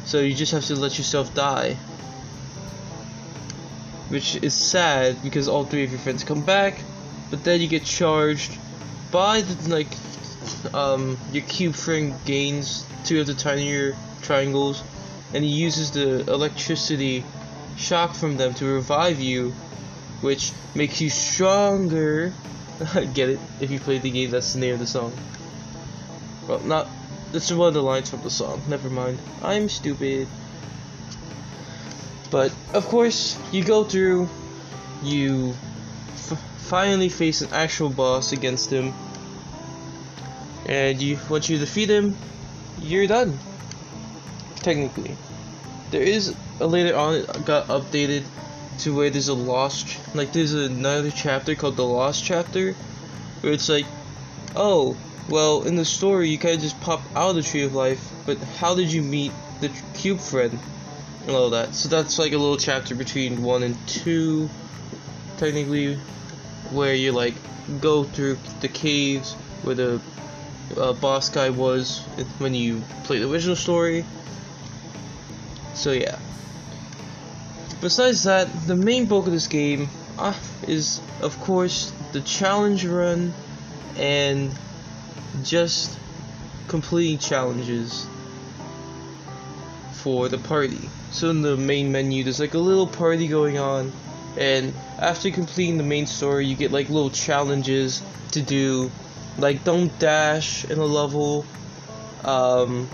So 0.05 0.21
you 0.21 0.35
just 0.35 0.53
have 0.53 0.65
to 0.67 0.75
let 0.75 0.97
yourself 0.99 1.35
die. 1.35 1.77
Which 4.09 4.37
is 4.37 4.55
sad 4.55 5.23
because 5.23 5.49
all 5.49 5.65
three 5.65 5.85
of 5.85 5.91
your 5.91 6.00
friends 6.00 6.25
come 6.25 6.43
back, 6.43 6.81
but 7.31 7.45
then 7.45 7.61
you 7.61 7.69
get 7.69 7.85
charged 7.85 8.57
by 9.11 9.43
the 9.43 9.69
like 9.69 9.88
um, 10.73 11.19
your 11.33 11.45
cube 11.45 11.75
friend 11.75 12.15
gains 12.25 12.87
two 13.05 13.21
of 13.21 13.27
the 13.27 13.35
tinier 13.35 13.97
triangles, 14.23 14.83
and 15.35 15.45
he 15.45 15.50
uses 15.50 15.91
the 15.91 16.21
electricity 16.31 17.25
shock 17.77 18.15
from 18.15 18.37
them 18.37 18.55
to 18.55 18.65
revive 18.65 19.21
you, 19.21 19.53
which 20.21 20.53
makes 20.75 21.00
you 21.00 21.11
stronger. 21.11 22.33
Get 23.14 23.30
it? 23.30 23.40
If 23.61 23.70
you 23.70 23.80
played 23.80 24.02
the 24.02 24.11
game, 24.11 24.30
that's 24.30 24.54
of 24.54 24.78
the 24.78 24.87
song. 24.87 25.12
Well, 26.47 26.61
not. 26.61 26.88
That's 27.32 27.50
one 27.52 27.68
of 27.68 27.75
the 27.75 27.82
lines 27.82 28.08
from 28.08 28.23
the 28.23 28.30
song. 28.30 28.62
Never 28.68 28.88
mind. 28.88 29.18
I'm 29.42 29.68
stupid. 29.68 30.28
But, 32.30 32.52
of 32.73 32.87
course, 32.87 33.38
you 33.52 33.64
go 33.64 33.85
through, 33.85 34.28
you 35.02 35.54
finally 36.68 37.08
face 37.08 37.40
an 37.40 37.52
actual 37.52 37.88
boss 37.88 38.32
against 38.32 38.70
him, 38.70 38.92
and 40.66 41.00
you 41.00 41.18
once 41.30 41.49
you 41.49 41.58
defeat 41.58 41.88
him, 41.88 42.16
you're 42.80 43.06
done. 43.06 43.38
Technically, 44.56 45.16
there 45.90 46.02
is 46.02 46.35
a 46.61 46.66
later 46.66 46.94
on 46.94 47.14
it 47.14 47.44
got 47.47 47.68
updated 47.68 48.25
to 48.78 48.94
where 48.94 49.11
there's 49.11 49.28
a 49.28 49.35
lost 49.35 49.99
like 50.14 50.32
there's 50.32 50.54
another 50.54 51.11
chapter 51.11 51.54
called 51.54 51.76
the 51.76 51.85
lost 51.85 52.25
chapter 52.25 52.73
where 53.40 53.52
it's 53.52 53.68
like 53.68 53.87
oh 54.56 54.97
well 55.28 55.62
in 55.62 55.76
the 55.76 55.85
story 55.85 56.28
you 56.28 56.38
kind 56.38 56.54
of 56.54 56.61
just 56.61 56.80
pop 56.80 57.02
out 57.14 57.30
of 57.30 57.37
the 57.37 57.42
tree 57.42 57.62
of 57.62 57.75
life 57.75 58.12
but 58.26 58.38
how 58.38 58.75
did 58.75 58.90
you 58.90 59.02
meet 59.02 59.32
the 59.61 59.68
cube 59.94 60.20
friend 60.20 60.58
and 61.26 61.30
all 61.30 61.50
that 61.50 61.75
so 61.75 61.88
that's 61.88 62.18
like 62.18 62.32
a 62.32 62.38
little 62.38 62.56
chapter 62.56 62.94
between 62.94 63.42
one 63.42 63.62
and 63.62 63.76
two 63.88 64.49
technically 65.37 65.97
where 66.70 66.94
you 66.94 67.12
like 67.12 67.35
go 67.80 68.04
through 68.04 68.38
the 68.61 68.68
caves 68.68 69.35
where 69.62 69.75
the 69.75 70.00
uh, 70.76 70.92
boss 70.94 71.28
guy 71.28 71.50
was 71.50 72.00
when 72.38 72.54
you 72.54 72.82
play 73.04 73.18
the 73.18 73.30
original 73.30 73.56
story. 73.56 74.04
So 75.75 75.92
yeah. 75.92 76.18
Besides 77.80 78.25
that, 78.25 78.49
the 78.66 78.75
main 78.75 79.06
bulk 79.06 79.26
of 79.26 79.32
this 79.32 79.47
game 79.47 79.88
uh, 80.18 80.35
is, 80.66 81.00
of 81.20 81.38
course, 81.40 81.92
the 82.12 82.20
challenge 82.20 82.85
run 82.85 83.32
and 83.97 84.52
just 85.42 85.97
completing 86.66 87.18
challenges 87.18 88.06
for 89.92 90.28
the 90.28 90.38
party. 90.38 90.88
So 91.12 91.30
in 91.30 91.42
the 91.42 91.56
main 91.56 91.92
menu, 91.92 92.25
there's 92.25 92.40
like 92.40 92.54
a 92.54 92.58
little 92.58 92.87
party 92.87 93.28
going 93.28 93.58
on, 93.58 93.92
and 94.37 94.73
after 94.99 95.30
completing 95.30 95.78
the 95.78 95.85
main 95.85 96.06
story, 96.06 96.47
you 96.47 96.56
get 96.56 96.73
like 96.73 96.88
little 96.88 97.11
challenges 97.11 98.02
to 98.32 98.42
do 98.42 98.90
like 99.38 99.64
don't 99.64 99.97
dash 99.99 100.64
in 100.64 100.78
a 100.78 100.85
level 100.85 101.47
um 102.25 102.88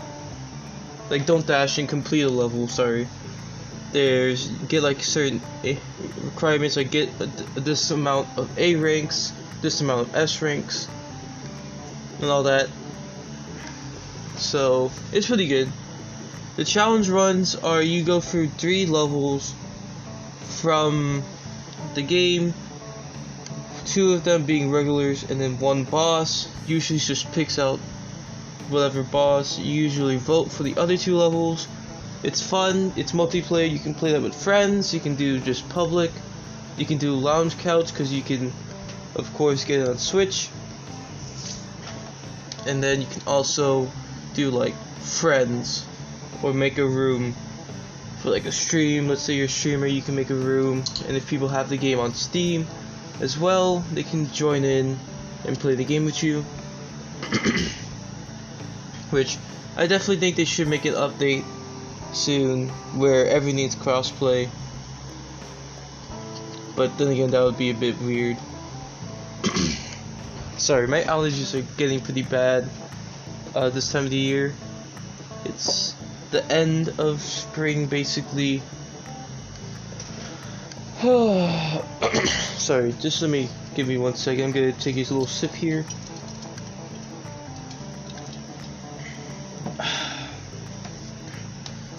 like 1.10 1.26
don't 1.26 1.46
dash 1.46 1.78
and 1.78 1.88
complete 1.88 2.22
a 2.22 2.28
level 2.28 2.68
sorry 2.68 3.08
there's 3.94 4.48
get 4.68 4.82
like 4.82 5.02
certain 5.02 5.40
eh, 5.64 5.76
requirements 6.20 6.76
like 6.76 6.90
get 6.90 7.08
this 7.54 7.90
amount 7.90 8.28
of 8.36 8.58
A 8.58 8.74
ranks 8.74 9.32
this 9.64 9.80
amount 9.80 10.08
of 10.08 10.14
S 10.14 10.42
ranks 10.42 10.88
and 12.20 12.30
all 12.30 12.42
that. 12.42 12.68
So 14.36 14.92
it's 15.10 15.26
pretty 15.26 15.48
good. 15.48 15.72
The 16.56 16.64
challenge 16.64 17.08
runs 17.08 17.56
are 17.56 17.80
you 17.80 18.04
go 18.04 18.20
through 18.20 18.48
three 18.48 18.84
levels 18.84 19.54
from 20.60 21.22
the 21.94 22.02
game 22.02 22.52
two 23.86 24.12
of 24.12 24.24
them 24.24 24.44
being 24.44 24.70
regulars 24.70 25.22
and 25.30 25.40
then 25.40 25.58
one 25.58 25.84
boss. 25.84 26.46
Usually 26.66 26.98
just 26.98 27.32
picks 27.32 27.58
out 27.58 27.78
whatever 28.68 29.02
boss. 29.02 29.58
You 29.58 29.72
usually 29.72 30.16
vote 30.16 30.50
for 30.52 30.62
the 30.62 30.76
other 30.76 30.98
two 30.98 31.16
levels 31.16 31.66
it's 32.24 32.42
fun. 32.42 32.92
It's 32.96 33.12
multiplayer. 33.12 33.70
You 33.70 33.78
can 33.78 33.94
play 33.94 34.12
that 34.12 34.22
with 34.22 34.34
friends. 34.34 34.94
You 34.94 35.00
can 35.00 35.14
do 35.14 35.38
just 35.38 35.68
public. 35.68 36.10
You 36.76 36.86
can 36.86 36.98
do 36.98 37.14
lounge 37.14 37.58
couch 37.58 37.92
because 37.92 38.12
you 38.12 38.22
can 38.22 38.52
of 39.14 39.32
course 39.34 39.64
get 39.64 39.80
it 39.80 39.88
on 39.88 39.98
switch. 39.98 40.48
And 42.66 42.82
then 42.82 43.02
you 43.02 43.06
can 43.06 43.22
also 43.26 43.90
do 44.32 44.50
like 44.50 44.74
friends 45.00 45.86
or 46.42 46.54
make 46.54 46.78
a 46.78 46.86
room 46.86 47.34
for 48.22 48.30
like 48.30 48.46
a 48.46 48.52
stream. 48.52 49.06
Let's 49.06 49.20
say 49.20 49.34
you're 49.34 49.44
a 49.44 49.48
streamer 49.48 49.86
you 49.86 50.02
can 50.02 50.16
make 50.16 50.30
a 50.30 50.34
room. 50.34 50.82
And 51.06 51.16
if 51.16 51.28
people 51.28 51.48
have 51.48 51.68
the 51.68 51.76
game 51.76 52.00
on 52.00 52.14
steam 52.14 52.66
as 53.20 53.38
well. 53.38 53.84
They 53.92 54.02
can 54.02 54.32
join 54.32 54.64
in 54.64 54.98
and 55.46 55.58
play 55.58 55.74
the 55.74 55.84
game 55.84 56.06
with 56.06 56.22
you. 56.22 56.40
Which 59.10 59.36
I 59.76 59.86
definitely 59.86 60.16
think 60.16 60.36
they 60.36 60.46
should 60.46 60.68
make 60.68 60.86
an 60.86 60.94
update 60.94 61.44
soon 62.14 62.68
where 62.98 63.26
everything's 63.26 63.76
crossplay. 63.76 64.48
But 66.76 66.96
then 66.98 67.08
again, 67.08 67.30
that 67.30 67.42
would 67.42 67.58
be 67.58 67.70
a 67.70 67.74
bit 67.74 67.98
weird. 68.00 68.36
Sorry, 70.56 70.86
my 70.86 71.02
allergies 71.02 71.54
are 71.58 71.62
getting 71.76 72.00
pretty 72.00 72.22
bad 72.22 72.68
uh, 73.54 73.70
this 73.70 73.92
time 73.92 74.04
of 74.04 74.10
the 74.10 74.16
year. 74.16 74.54
It's 75.44 75.94
the 76.30 76.44
end 76.50 76.88
of 76.98 77.20
spring, 77.20 77.86
basically. 77.86 78.62
Sorry, 82.58 82.92
just 83.00 83.20
let 83.20 83.30
me 83.30 83.48
give 83.74 83.86
me 83.86 83.98
one 83.98 84.14
second. 84.14 84.44
I'm 84.44 84.52
gonna 84.52 84.72
take 84.72 84.96
a 84.96 85.00
little 85.00 85.26
sip 85.26 85.52
here. 85.52 85.84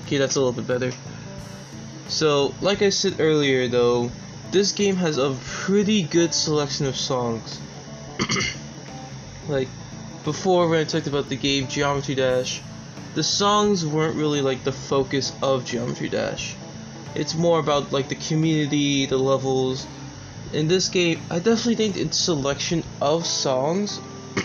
Okay, 0.05 0.17
that's 0.17 0.35
a 0.35 0.39
little 0.39 0.53
bit 0.53 0.67
better. 0.67 0.91
So, 2.07 2.53
like 2.61 2.81
I 2.81 2.89
said 2.89 3.19
earlier 3.19 3.67
though, 3.67 4.11
this 4.51 4.71
game 4.71 4.95
has 4.97 5.17
a 5.17 5.35
pretty 5.43 6.03
good 6.03 6.33
selection 6.33 6.85
of 6.85 6.95
songs. 6.95 7.59
like, 9.47 9.67
before 10.23 10.69
when 10.69 10.79
I 10.79 10.83
talked 10.83 11.07
about 11.07 11.29
the 11.29 11.35
game 11.35 11.67
Geometry 11.67 12.15
Dash, 12.15 12.61
the 13.15 13.23
songs 13.23 13.85
weren't 13.85 14.15
really 14.15 14.41
like 14.41 14.63
the 14.63 14.71
focus 14.71 15.33
of 15.41 15.65
Geometry 15.65 16.09
Dash 16.09 16.55
it's 17.15 17.33
more 17.33 17.59
about 17.59 17.91
like 17.91 18.09
the 18.09 18.15
community, 18.15 19.05
the 19.05 19.17
levels. 19.17 19.87
In 20.53 20.67
this 20.67 20.89
game, 20.89 21.21
I 21.29 21.39
definitely 21.39 21.75
think 21.75 21.97
its 21.97 22.17
selection 22.17 22.83
of 23.01 23.25
songs 23.25 23.99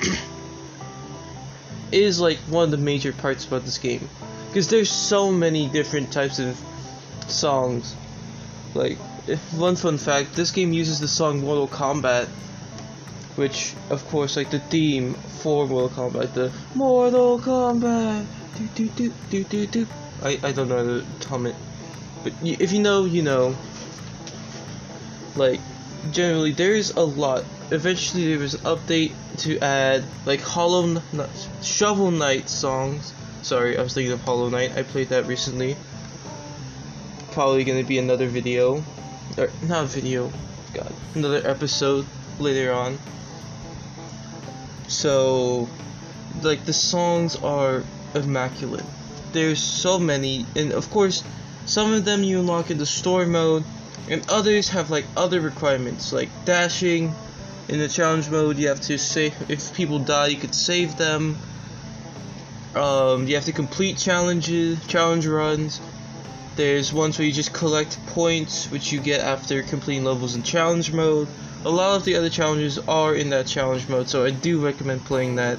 is 1.93 2.21
like 2.21 2.39
one 2.49 2.65
of 2.65 2.71
the 2.71 2.79
major 2.79 3.13
parts 3.13 3.45
about 3.45 3.65
this 3.65 3.79
game 3.79 4.09
because 4.51 4.67
there's 4.67 4.91
so 4.91 5.31
many 5.31 5.69
different 5.69 6.13
types 6.13 6.41
of 6.41 6.61
songs. 7.29 7.95
Like 8.75 8.99
one 9.53 9.77
fun 9.77 9.97
fact, 9.97 10.35
this 10.35 10.51
game 10.51 10.73
uses 10.73 10.99
the 10.99 11.07
song 11.07 11.41
Mortal 11.43 11.69
Kombat, 11.69 12.27
which 13.37 13.75
of 13.91 14.05
course 14.09 14.37
like 14.37 14.51
the 14.51 14.59
theme 14.59 15.15
for 15.15 15.69
Mortal 15.69 16.11
Kombat, 16.11 16.35
the 16.35 16.53
Mortal 16.75 17.39
Kombat, 17.39 18.27
do 18.59 18.67
do 18.75 18.89
do 18.89 19.13
do 19.31 19.45
do 19.45 19.67
do. 19.67 19.87
I 20.21 20.41
I 20.43 20.51
don't 20.51 20.69
know 20.69 21.01
how 21.29 21.39
to 21.39 21.47
it, 21.47 21.55
but 22.25 22.33
if 22.43 22.73
you 22.73 22.81
know, 22.81 23.05
you 23.05 23.23
know. 23.23 23.55
Like 25.37 25.61
generally, 26.11 26.51
there's 26.51 26.91
a 26.91 27.03
lot. 27.03 27.45
Eventually, 27.71 28.31
there 28.31 28.41
was 28.41 28.55
an 28.55 28.61
update 28.63 29.13
to 29.39 29.61
add 29.61 30.03
like 30.27 30.41
Hollow 30.41 31.01
Shovel 31.63 32.11
Knight 32.11 32.49
songs. 32.49 33.15
Sorry, 33.43 33.79
I 33.79 33.83
was 33.83 33.95
thinking 33.95 34.13
of 34.13 34.21
Hollow 34.21 34.51
Knight. 34.51 34.77
I 34.77 34.83
played 34.83 35.09
that 35.09 35.27
recently. 35.27 35.77
Probably 37.33 37.65
gonna 37.65 37.85
be 37.85 37.99
another 37.99 38.27
video, 38.27 38.85
or 39.39 39.51
not 39.63 39.87
video. 39.87 40.31
God, 40.75 40.93
another 41.15 41.41
episode 41.45 42.07
later 42.39 42.73
on. 42.73 42.99
So, 44.89 45.69
like 46.43 46.65
the 46.65 46.73
songs 46.73 47.37
are 47.37 47.83
immaculate. 48.15 48.85
There's 49.33 49.63
so 49.63 49.99
many, 49.99 50.45
and 50.55 50.73
of 50.73 50.91
course, 50.91 51.25
some 51.65 51.93
of 51.93 52.05
them 52.05 52.23
you 52.23 52.41
unlock 52.41 52.71
in 52.71 52.79
the 52.79 52.87
story 52.87 53.27
mode, 53.27 53.65
and 54.09 54.29
others 54.29 54.69
have 54.71 54.91
like 54.91 55.07
other 55.17 55.41
requirements, 55.41 56.13
like 56.13 56.29
dashing. 56.45 57.15
In 57.69 57.79
the 57.79 57.89
challenge 57.89 58.29
mode, 58.29 58.59
you 58.59 58.69
have 58.69 58.81
to 58.83 58.99
save. 58.99 59.35
If 59.49 59.73
people 59.75 60.01
die, 60.01 60.27
you 60.27 60.37
could 60.37 60.55
save 60.55 60.97
them. 60.99 61.39
Um, 62.75 63.27
you 63.27 63.35
have 63.35 63.47
to 63.47 63.53
complete 63.53 63.97
challenges, 63.97 64.85
challenge 64.87 65.27
runs. 65.27 65.81
There's 66.57 66.93
ones 66.93 67.19
where 67.19 67.27
you 67.27 67.33
just 67.33 67.53
collect 67.53 67.99
points, 68.07 68.71
which 68.71 68.93
you 68.93 69.01
get 69.01 69.21
after 69.21 69.63
completing 69.63 70.05
levels 70.05 70.35
in 70.35 70.43
challenge 70.43 70.93
mode. 70.93 71.29
A 71.65 71.71
lot 71.71 71.97
of 71.97 72.05
the 72.05 72.17
other 72.17 72.31
challenges 72.31 72.79
are 72.79 73.15
in 73.15 73.31
that 73.31 73.47
challenge 73.47 73.89
mode, 73.89 74.09
so 74.09 74.25
I 74.25 74.31
do 74.31 74.65
recommend 74.65 75.05
playing 75.05 75.37
that 75.37 75.59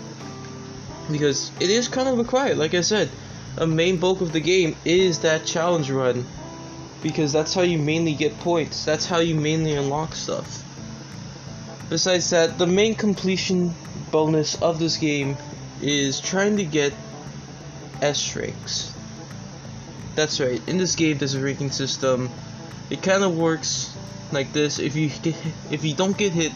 because 1.11 1.51
it 1.59 1.69
is 1.69 1.87
kind 1.87 2.07
of 2.07 2.17
required. 2.17 2.57
Like 2.57 2.73
I 2.73 2.81
said, 2.81 3.09
a 3.57 3.67
main 3.67 3.97
bulk 3.97 4.21
of 4.21 4.31
the 4.31 4.39
game 4.39 4.75
is 4.85 5.19
that 5.19 5.45
challenge 5.45 5.89
run 5.91 6.25
because 7.03 7.33
that's 7.33 7.53
how 7.53 7.61
you 7.61 7.77
mainly 7.77 8.13
get 8.13 8.39
points. 8.39 8.85
That's 8.85 9.05
how 9.05 9.19
you 9.19 9.35
mainly 9.35 9.73
unlock 9.73 10.15
stuff. 10.15 10.63
Besides 11.89 12.29
that, 12.29 12.57
the 12.57 12.67
main 12.67 12.95
completion 12.95 13.73
bonus 14.11 14.61
of 14.61 14.79
this 14.79 14.97
game 14.97 15.35
is 15.81 16.19
trying 16.19 16.57
to 16.57 16.63
get 16.63 16.93
S 18.01 18.35
ranks. 18.35 18.93
That's 20.15 20.39
right. 20.39 20.61
In 20.67 20.77
this 20.77 20.95
game, 20.95 21.17
there's 21.17 21.35
a 21.35 21.43
ranking 21.43 21.71
system. 21.71 22.29
It 22.89 23.01
kind 23.01 23.23
of 23.23 23.37
works 23.37 23.95
like 24.31 24.51
this. 24.53 24.79
If 24.79 24.95
you 24.95 25.09
get, 25.09 25.35
if 25.71 25.83
you 25.83 25.93
don't 25.93 26.17
get 26.17 26.33
hit 26.33 26.51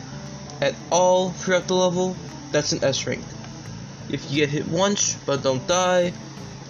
at 0.62 0.76
all 0.92 1.32
throughout 1.32 1.68
the 1.68 1.76
level, 1.76 2.16
that's 2.52 2.72
an 2.72 2.84
S 2.84 3.06
rank. 3.08 3.24
If 4.10 4.30
you 4.30 4.38
get 4.38 4.50
hit 4.50 4.68
once 4.68 5.16
but 5.26 5.44
don't 5.44 5.66
die, 5.68 6.14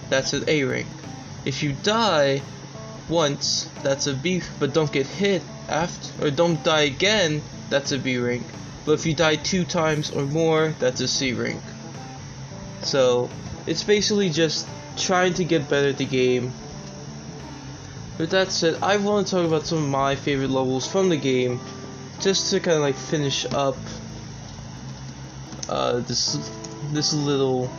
that's 0.09 0.33
an 0.33 0.43
A 0.47 0.63
rank. 0.63 0.87
If 1.45 1.63
you 1.63 1.73
die 1.83 2.41
once, 3.09 3.69
that's 3.83 4.07
a 4.07 4.13
B, 4.13 4.41
but 4.59 4.73
don't 4.73 4.91
get 4.91 5.05
hit 5.05 5.41
after 5.67 6.25
or 6.25 6.31
don't 6.31 6.63
die 6.63 6.81
again, 6.81 7.41
that's 7.69 7.91
a 7.91 7.97
B 7.97 8.17
rank. 8.17 8.43
But 8.85 8.93
if 8.93 9.05
you 9.05 9.15
die 9.15 9.35
two 9.35 9.63
times 9.65 10.11
or 10.11 10.23
more, 10.23 10.73
that's 10.79 11.01
a 11.01 11.07
C 11.07 11.33
rank. 11.33 11.61
So 12.85 13.29
it's 13.65 13.83
basically 13.83 14.29
just 14.29 14.67
trying 14.95 15.33
to 15.33 15.43
get 15.43 15.67
better 15.67 15.89
at 15.89 15.97
the 15.97 16.05
game. 16.05 16.53
With 18.17 18.29
that 18.29 18.51
said, 18.51 18.81
I 18.81 18.97
want 18.97 19.27
to 19.27 19.35
talk 19.35 19.45
about 19.45 19.65
some 19.65 19.79
of 19.79 19.89
my 19.89 20.15
favorite 20.15 20.51
levels 20.51 20.87
from 20.89 21.09
the 21.09 21.17
game, 21.17 21.59
just 22.21 22.51
to 22.51 22.59
kind 22.59 22.77
of 22.77 22.83
like 22.83 22.95
finish 22.95 23.45
up 23.53 23.75
uh, 25.67 25.99
this 25.99 26.37
this 26.93 27.11
little 27.13 27.69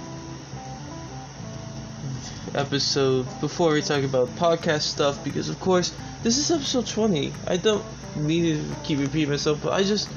episode 2.54 3.26
before 3.40 3.72
we 3.72 3.82
talk 3.82 4.02
about 4.02 4.28
podcast 4.36 4.82
stuff. 4.82 5.22
Because 5.24 5.48
of 5.48 5.58
course, 5.60 5.94
this 6.22 6.36
is 6.36 6.50
episode 6.50 6.86
20. 6.86 7.32
I 7.46 7.56
don't 7.56 7.84
need 8.16 8.56
to 8.56 8.76
keep 8.82 8.98
repeating 8.98 9.30
myself, 9.30 9.62
but 9.62 9.72
I 9.72 9.84
just 9.84 10.10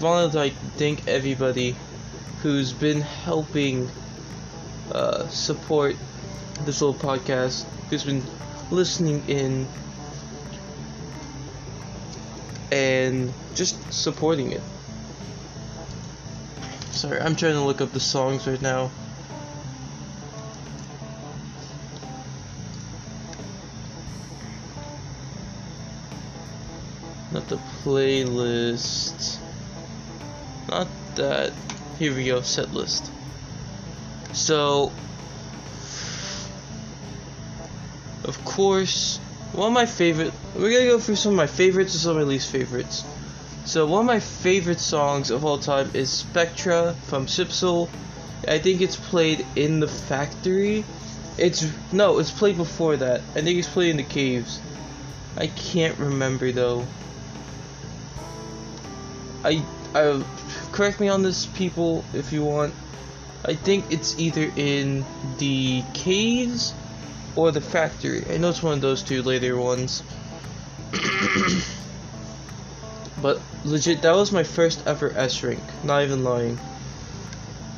want 0.00 0.32
to 0.32 0.38
like 0.38 0.54
thank 0.76 1.06
everybody 1.06 1.76
who's 2.44 2.74
been 2.74 3.00
helping 3.00 3.88
uh, 4.92 5.26
support 5.28 5.96
this 6.66 6.82
little 6.82 6.92
podcast, 6.92 7.64
who's 7.88 8.04
been 8.04 8.22
listening 8.70 9.26
in 9.28 9.66
and 12.70 13.32
just 13.54 13.78
supporting 13.90 14.52
it. 14.52 14.60
Sorry, 16.90 17.18
I'm 17.18 17.34
trying 17.34 17.54
to 17.54 17.62
look 17.62 17.80
up 17.80 17.92
the 17.92 17.98
songs 17.98 18.46
right 18.46 18.60
now. 18.60 18.90
Not 27.32 27.48
the 27.48 27.56
playlist. 27.82 29.38
Not 30.68 30.88
that. 31.14 31.54
Here 31.98 32.14
we 32.14 32.26
go, 32.26 32.40
set 32.40 32.72
list. 32.72 33.10
So, 34.32 34.90
of 38.24 38.44
course, 38.44 39.18
one 39.52 39.68
of 39.68 39.72
my 39.72 39.86
favorite. 39.86 40.32
We're 40.56 40.72
gonna 40.72 40.90
go 40.90 40.98
through 40.98 41.16
some 41.16 41.32
of 41.32 41.36
my 41.36 41.46
favorites 41.46 41.94
and 41.94 42.00
some 42.00 42.12
of 42.12 42.16
my 42.16 42.22
least 42.24 42.50
favorites. 42.50 43.04
So 43.64 43.86
one 43.86 44.00
of 44.00 44.06
my 44.06 44.20
favorite 44.20 44.80
songs 44.80 45.30
of 45.30 45.44
all 45.44 45.58
time 45.58 45.90
is 45.94 46.10
Spectra 46.10 46.94
from 47.04 47.26
Sipsel. 47.26 47.88
I 48.48 48.58
think 48.58 48.80
it's 48.80 48.96
played 48.96 49.46
in 49.54 49.80
the 49.80 49.88
factory. 49.88 50.84
It's 51.38 51.66
no, 51.92 52.18
it's 52.18 52.30
played 52.30 52.56
before 52.56 52.96
that. 52.96 53.22
I 53.34 53.40
think 53.40 53.58
it's 53.58 53.68
played 53.68 53.90
in 53.90 53.96
the 53.96 54.02
caves. 54.02 54.60
I 55.36 55.46
can't 55.46 55.98
remember 55.98 56.50
though. 56.52 56.86
I 59.44 59.64
I 59.94 60.22
correct 60.74 60.98
me 60.98 61.08
on 61.08 61.22
this, 61.22 61.46
people, 61.46 62.04
if 62.12 62.32
you 62.32 62.44
want. 62.44 62.74
I 63.44 63.54
think 63.54 63.84
it's 63.90 64.18
either 64.18 64.50
in 64.56 65.04
the 65.38 65.84
caves 65.94 66.74
or 67.36 67.52
the 67.52 67.60
factory. 67.60 68.24
I 68.28 68.38
know 68.38 68.48
it's 68.48 68.62
one 68.62 68.74
of 68.74 68.80
those 68.80 69.04
two 69.04 69.22
later 69.22 69.56
ones. 69.56 70.02
but 73.22 73.40
legit, 73.64 74.02
that 74.02 74.16
was 74.16 74.32
my 74.32 74.42
first 74.42 74.84
ever 74.84 75.12
S 75.12 75.44
rank. 75.44 75.62
Not 75.84 76.02
even 76.02 76.24
lying. 76.24 76.58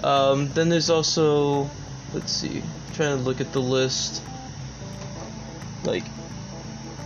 Um, 0.02 0.48
then 0.54 0.70
there's 0.70 0.88
also, 0.88 1.68
let's 2.14 2.32
see, 2.32 2.62
I'm 2.62 2.94
trying 2.94 3.18
to 3.18 3.22
look 3.22 3.42
at 3.42 3.52
the 3.52 3.60
list. 3.60 4.22
Like, 5.84 6.04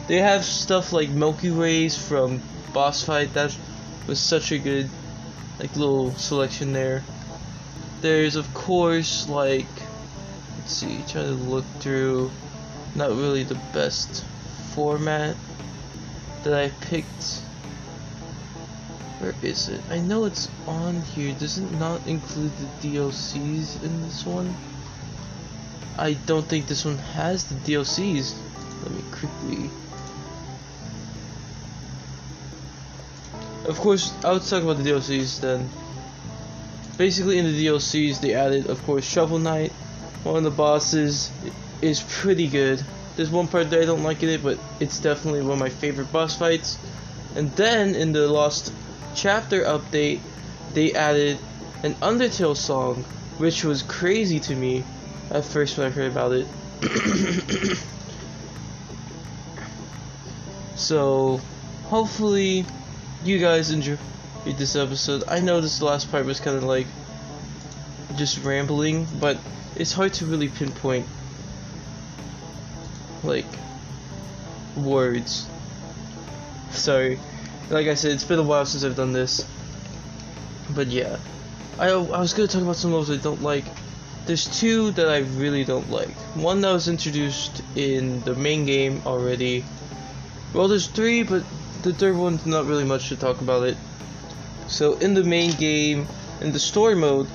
they 0.06 0.18
have 0.18 0.44
stuff 0.44 0.92
like 0.92 1.08
Milky 1.08 1.50
Ways 1.50 1.98
from 1.98 2.40
Boss 2.72 3.02
Fight. 3.02 3.34
That 3.34 3.56
was 4.06 4.20
such 4.20 4.52
a 4.52 4.58
good, 4.58 4.88
like, 5.58 5.76
little 5.76 6.12
selection 6.14 6.72
there. 6.72 7.04
There's 8.00 8.36
of 8.36 8.52
course 8.54 9.28
like, 9.28 9.66
let's 10.56 10.72
see, 10.72 11.02
trying 11.08 11.26
to 11.26 11.44
look 11.44 11.66
through. 11.80 12.30
Not 12.94 13.10
really 13.10 13.44
the 13.44 13.60
best 13.72 14.24
format 14.74 15.36
that 16.42 16.54
I 16.54 16.70
picked. 16.80 17.42
Where 19.20 19.34
is 19.42 19.68
it? 19.68 19.82
I 19.90 19.98
know 19.98 20.24
it's 20.24 20.48
on 20.66 21.02
here. 21.02 21.34
Does 21.34 21.58
it 21.58 21.70
not 21.72 22.06
include 22.06 22.52
the 22.56 22.88
DLCs 22.88 23.82
in 23.82 24.02
this 24.02 24.24
one? 24.24 24.54
I 25.98 26.14
don't 26.14 26.46
think 26.46 26.66
this 26.66 26.86
one 26.86 26.96
has 26.96 27.44
the 27.44 27.54
DLCs. 27.56 28.34
Let 28.82 28.92
me 28.92 29.02
quickly. 29.12 29.70
Of 33.66 33.78
course, 33.78 34.12
I 34.24 34.32
would 34.32 34.42
talk 34.42 34.62
about 34.62 34.78
the 34.78 34.90
DLCs 34.90 35.40
then. 35.40 35.68
Basically, 36.96 37.38
in 37.38 37.44
the 37.44 37.66
DLCs, 37.66 38.20
they 38.20 38.34
added, 38.34 38.66
of 38.68 38.82
course, 38.84 39.04
Shovel 39.04 39.38
Knight. 39.38 39.72
One 40.22 40.36
of 40.36 40.44
the 40.44 40.50
bosses 40.50 41.30
is 41.82 42.02
pretty 42.02 42.48
good. 42.48 42.82
There's 43.16 43.30
one 43.30 43.48
part 43.48 43.70
that 43.70 43.80
I 43.80 43.84
don't 43.84 44.02
like 44.02 44.22
in 44.22 44.28
it, 44.30 44.42
but 44.42 44.58
it's 44.80 44.98
definitely 44.98 45.42
one 45.42 45.52
of 45.52 45.58
my 45.58 45.68
favorite 45.68 46.10
boss 46.12 46.36
fights. 46.36 46.78
And 47.36 47.50
then 47.52 47.94
in 47.94 48.12
the 48.12 48.28
Lost 48.28 48.72
Chapter 49.14 49.64
update, 49.64 50.20
they 50.72 50.92
added 50.92 51.38
an 51.82 51.94
Undertale 51.96 52.56
song, 52.56 53.04
which 53.38 53.64
was 53.64 53.82
crazy 53.82 54.40
to 54.40 54.54
me 54.54 54.84
at 55.30 55.44
first 55.44 55.76
when 55.76 55.86
I 55.86 55.90
heard 55.90 56.12
about 56.12 56.32
it. 56.32 56.46
so, 60.76 61.40
hopefully, 61.84 62.64
you 63.24 63.38
guys 63.38 63.70
enjoyed 63.70 63.98
this 64.44 64.76
episode. 64.76 65.24
I 65.28 65.40
know 65.40 65.60
this 65.60 65.82
last 65.82 66.10
part 66.10 66.24
was 66.24 66.40
kind 66.40 66.56
of 66.56 66.64
like 66.64 66.86
just 68.16 68.42
rambling, 68.44 69.06
but 69.18 69.38
it's 69.76 69.92
hard 69.92 70.14
to 70.14 70.26
really 70.26 70.48
pinpoint 70.48 71.06
like 73.22 73.46
words. 74.76 75.46
Sorry. 76.70 77.18
Like 77.68 77.86
I 77.86 77.94
said, 77.94 78.12
it's 78.12 78.24
been 78.24 78.38
a 78.38 78.42
while 78.42 78.64
since 78.66 78.84
I've 78.84 78.96
done 78.96 79.12
this. 79.12 79.46
But 80.74 80.88
yeah, 80.88 81.18
I 81.78 81.90
I 81.90 82.20
was 82.20 82.32
gonna 82.32 82.48
talk 82.48 82.62
about 82.62 82.76
some 82.76 82.92
levels 82.92 83.10
I 83.10 83.16
don't 83.16 83.42
like. 83.42 83.64
There's 84.26 84.46
two 84.60 84.92
that 84.92 85.08
I 85.08 85.18
really 85.18 85.64
don't 85.64 85.90
like. 85.90 86.14
One 86.34 86.60
that 86.60 86.72
was 86.72 86.88
introduced 86.88 87.62
in 87.74 88.20
the 88.22 88.34
main 88.34 88.64
game 88.64 89.02
already. 89.04 89.64
Well, 90.52 90.68
there's 90.68 90.86
three, 90.86 91.22
but 91.22 91.42
the 91.82 91.92
third 91.92 92.16
one's 92.16 92.46
not 92.46 92.66
really 92.66 92.84
much 92.84 93.08
to 93.08 93.16
talk 93.16 93.40
about 93.40 93.66
it. 93.66 93.76
So 94.66 94.94
in 94.94 95.14
the 95.14 95.24
main 95.24 95.52
game, 95.52 96.06
in 96.40 96.52
the 96.52 96.58
story 96.58 96.94
mode, 96.94 97.28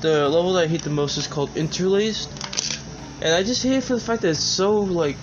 the 0.00 0.28
level 0.28 0.52
that 0.54 0.64
I 0.64 0.66
hate 0.66 0.82
the 0.82 0.90
most 0.90 1.16
is 1.16 1.26
called 1.26 1.56
Interlaced. 1.56 2.30
And 3.20 3.34
I 3.34 3.42
just 3.42 3.62
hate 3.62 3.74
it 3.74 3.84
for 3.84 3.94
the 3.94 4.00
fact 4.00 4.22
that 4.22 4.30
it's 4.30 4.40
so 4.40 4.80
like 4.80 5.16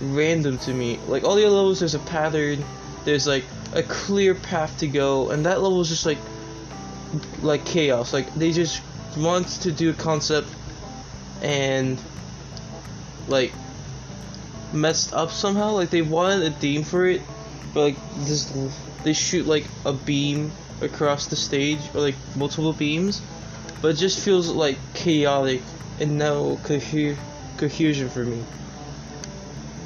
random 0.00 0.58
to 0.58 0.72
me. 0.72 0.98
Like 1.08 1.24
all 1.24 1.34
the 1.34 1.44
other 1.44 1.54
levels 1.54 1.80
there's 1.80 1.94
a 1.94 2.00
pattern, 2.00 2.64
there's 3.04 3.26
like 3.26 3.44
a 3.74 3.82
clear 3.82 4.34
path 4.34 4.78
to 4.78 4.86
go, 4.86 5.30
and 5.30 5.46
that 5.46 5.60
level 5.60 5.80
is 5.80 5.88
just 5.88 6.06
like 6.06 6.18
like 7.42 7.64
chaos. 7.64 8.12
Like 8.12 8.32
they 8.34 8.52
just 8.52 8.82
want 9.16 9.48
to 9.62 9.72
do 9.72 9.90
a 9.90 9.94
concept 9.94 10.48
and 11.42 12.00
like 13.28 13.52
messed 14.72 15.12
up 15.12 15.30
somehow. 15.30 15.72
Like 15.72 15.90
they 15.90 16.02
wanted 16.02 16.42
a 16.44 16.50
theme 16.50 16.84
for 16.84 17.06
it, 17.06 17.20
but 17.74 17.80
like 17.80 17.96
this 18.18 18.50
they 19.02 19.12
shoot 19.12 19.46
like 19.46 19.66
a 19.84 19.92
beam 19.92 20.52
across 20.80 21.26
the 21.26 21.36
stage 21.36 21.80
or 21.94 22.00
like 22.00 22.14
multiple 22.36 22.72
beams, 22.72 23.20
but 23.82 23.88
it 23.88 23.96
just 23.96 24.24
feels 24.24 24.48
like 24.48 24.78
chaotic 24.94 25.60
and 26.00 26.16
no 26.16 26.58
cohe 26.62 27.16
cohesion 27.58 28.08
for 28.08 28.24
me. 28.24 28.42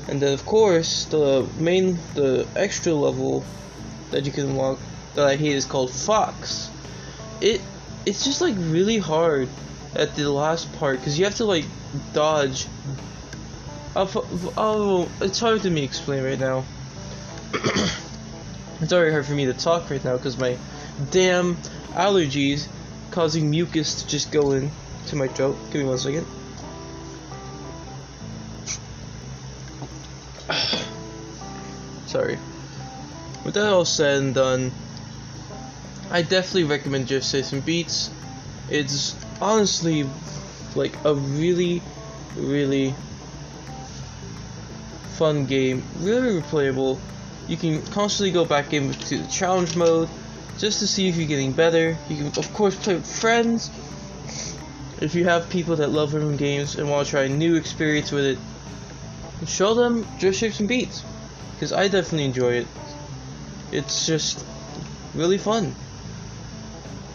And 0.06 0.20
then 0.20 0.32
of 0.32 0.44
course 0.46 1.06
the 1.06 1.48
main 1.58 1.98
the 2.14 2.46
extra 2.54 2.92
level 2.92 3.44
that 4.10 4.24
you 4.24 4.32
can 4.32 4.54
walk 4.54 4.78
that 5.14 5.26
I 5.26 5.36
hate 5.36 5.56
is 5.56 5.66
called 5.66 5.90
Fox. 5.90 6.70
It 7.40 7.60
it's 8.06 8.24
just 8.24 8.40
like 8.40 8.54
really 8.56 8.98
hard 8.98 9.48
at 9.94 10.14
the 10.14 10.30
last 10.30 10.72
part 10.74 10.98
because 10.98 11.18
you 11.18 11.24
have 11.24 11.36
to 11.36 11.44
like 11.44 11.64
dodge. 12.12 12.66
oh, 13.96 15.08
it's 15.20 15.40
hard 15.40 15.62
to 15.62 15.70
me 15.70 15.82
explain 15.82 16.22
right 16.22 16.38
now. 16.38 16.64
it's 18.80 18.92
already 18.92 19.12
hard 19.12 19.26
for 19.26 19.32
me 19.32 19.46
to 19.46 19.54
talk 19.54 19.90
right 19.90 20.04
now 20.04 20.16
because 20.16 20.36
my 20.38 20.56
damn 21.10 21.56
allergies 21.94 22.66
causing 23.10 23.50
mucus 23.50 24.02
to 24.02 24.08
just 24.08 24.30
go 24.30 24.52
in 24.52 24.70
to 25.06 25.16
my 25.16 25.28
throat. 25.28 25.56
Give 25.70 25.82
me 25.82 25.88
one 25.88 25.98
second. 25.98 26.26
Sorry. 32.06 32.38
With 33.44 33.54
that 33.54 33.72
all 33.72 33.84
said 33.84 34.22
and 34.22 34.34
done, 34.34 34.72
I 36.10 36.22
definitely 36.22 36.64
recommend 36.64 37.06
Just 37.06 37.30
Shapes 37.32 37.52
and 37.52 37.64
Beats. 37.64 38.10
It's 38.70 39.14
honestly 39.40 40.08
like 40.74 40.92
a 41.04 41.14
really, 41.14 41.82
really 42.36 42.94
fun 45.16 45.46
game, 45.46 45.82
really 45.98 46.40
replayable. 46.40 46.98
You 47.48 47.56
can 47.56 47.82
constantly 47.86 48.30
go 48.30 48.44
back 48.44 48.72
into 48.72 49.18
the 49.18 49.26
challenge 49.28 49.74
mode 49.74 50.08
just 50.58 50.80
to 50.80 50.86
see 50.86 51.08
if 51.08 51.16
you're 51.16 51.26
getting 51.26 51.52
better. 51.52 51.96
You 52.08 52.16
can, 52.16 52.26
of 52.38 52.52
course, 52.52 52.76
play 52.76 52.94
with 52.94 53.06
friends. 53.06 53.70
If 55.00 55.14
you 55.14 55.24
have 55.24 55.48
people 55.48 55.76
that 55.76 55.90
love 55.90 56.12
rhythm 56.12 56.36
games 56.36 56.76
and 56.76 56.90
want 56.90 57.06
to 57.06 57.10
try 57.10 57.22
a 57.22 57.28
new 57.28 57.54
experience 57.54 58.12
with 58.12 58.24
it, 58.24 58.38
show 59.46 59.74
them 59.74 60.06
Drift 60.18 60.38
Shapes 60.38 60.60
and 60.60 60.68
Beats. 60.68 61.02
Because 61.54 61.72
I 61.72 61.88
definitely 61.88 62.26
enjoy 62.26 62.52
it. 62.54 62.66
It's 63.72 64.06
just 64.06 64.44
really 65.14 65.38
fun. 65.38 65.74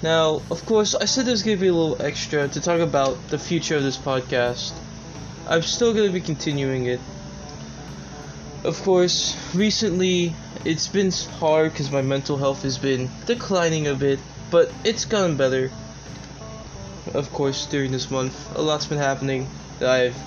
Now, 0.02 0.42
of 0.52 0.66
course, 0.66 0.96
I 0.96 1.06
said 1.06 1.26
there's 1.26 1.44
going 1.44 1.58
to 1.58 1.62
be 1.62 1.68
a 1.68 1.74
little 1.74 2.02
extra 2.02 2.48
to 2.48 2.60
talk 2.60 2.82
about 2.82 3.30
the 3.30 3.38
future 3.38 3.78
of 3.78 3.84
this 3.84 3.98
podcast. 3.98 4.74
I'm 5.48 5.62
still 5.62 5.94
going 5.94 6.08
to 6.08 6.14
be 6.14 6.22
continuing 6.22 6.88
it. 6.88 7.00
Of 8.64 8.82
course, 8.84 9.36
recently 9.54 10.34
it's 10.64 10.88
been 10.88 11.12
hard 11.12 11.74
because 11.74 11.92
my 11.92 12.02
mental 12.02 12.38
health 12.38 12.64
has 12.64 12.78
been 12.78 13.10
declining 13.26 13.88
a 13.88 13.94
bit, 13.94 14.20
but 14.52 14.72
it's 14.86 15.04
gotten 15.04 15.36
better. 15.36 15.70
Of 17.14 17.30
course, 17.34 17.66
during 17.66 17.92
this 17.92 18.10
month, 18.10 18.34
a 18.56 18.62
lot's 18.62 18.86
been 18.86 19.00
happening 19.00 19.50
that 19.80 19.90
I've 19.90 20.18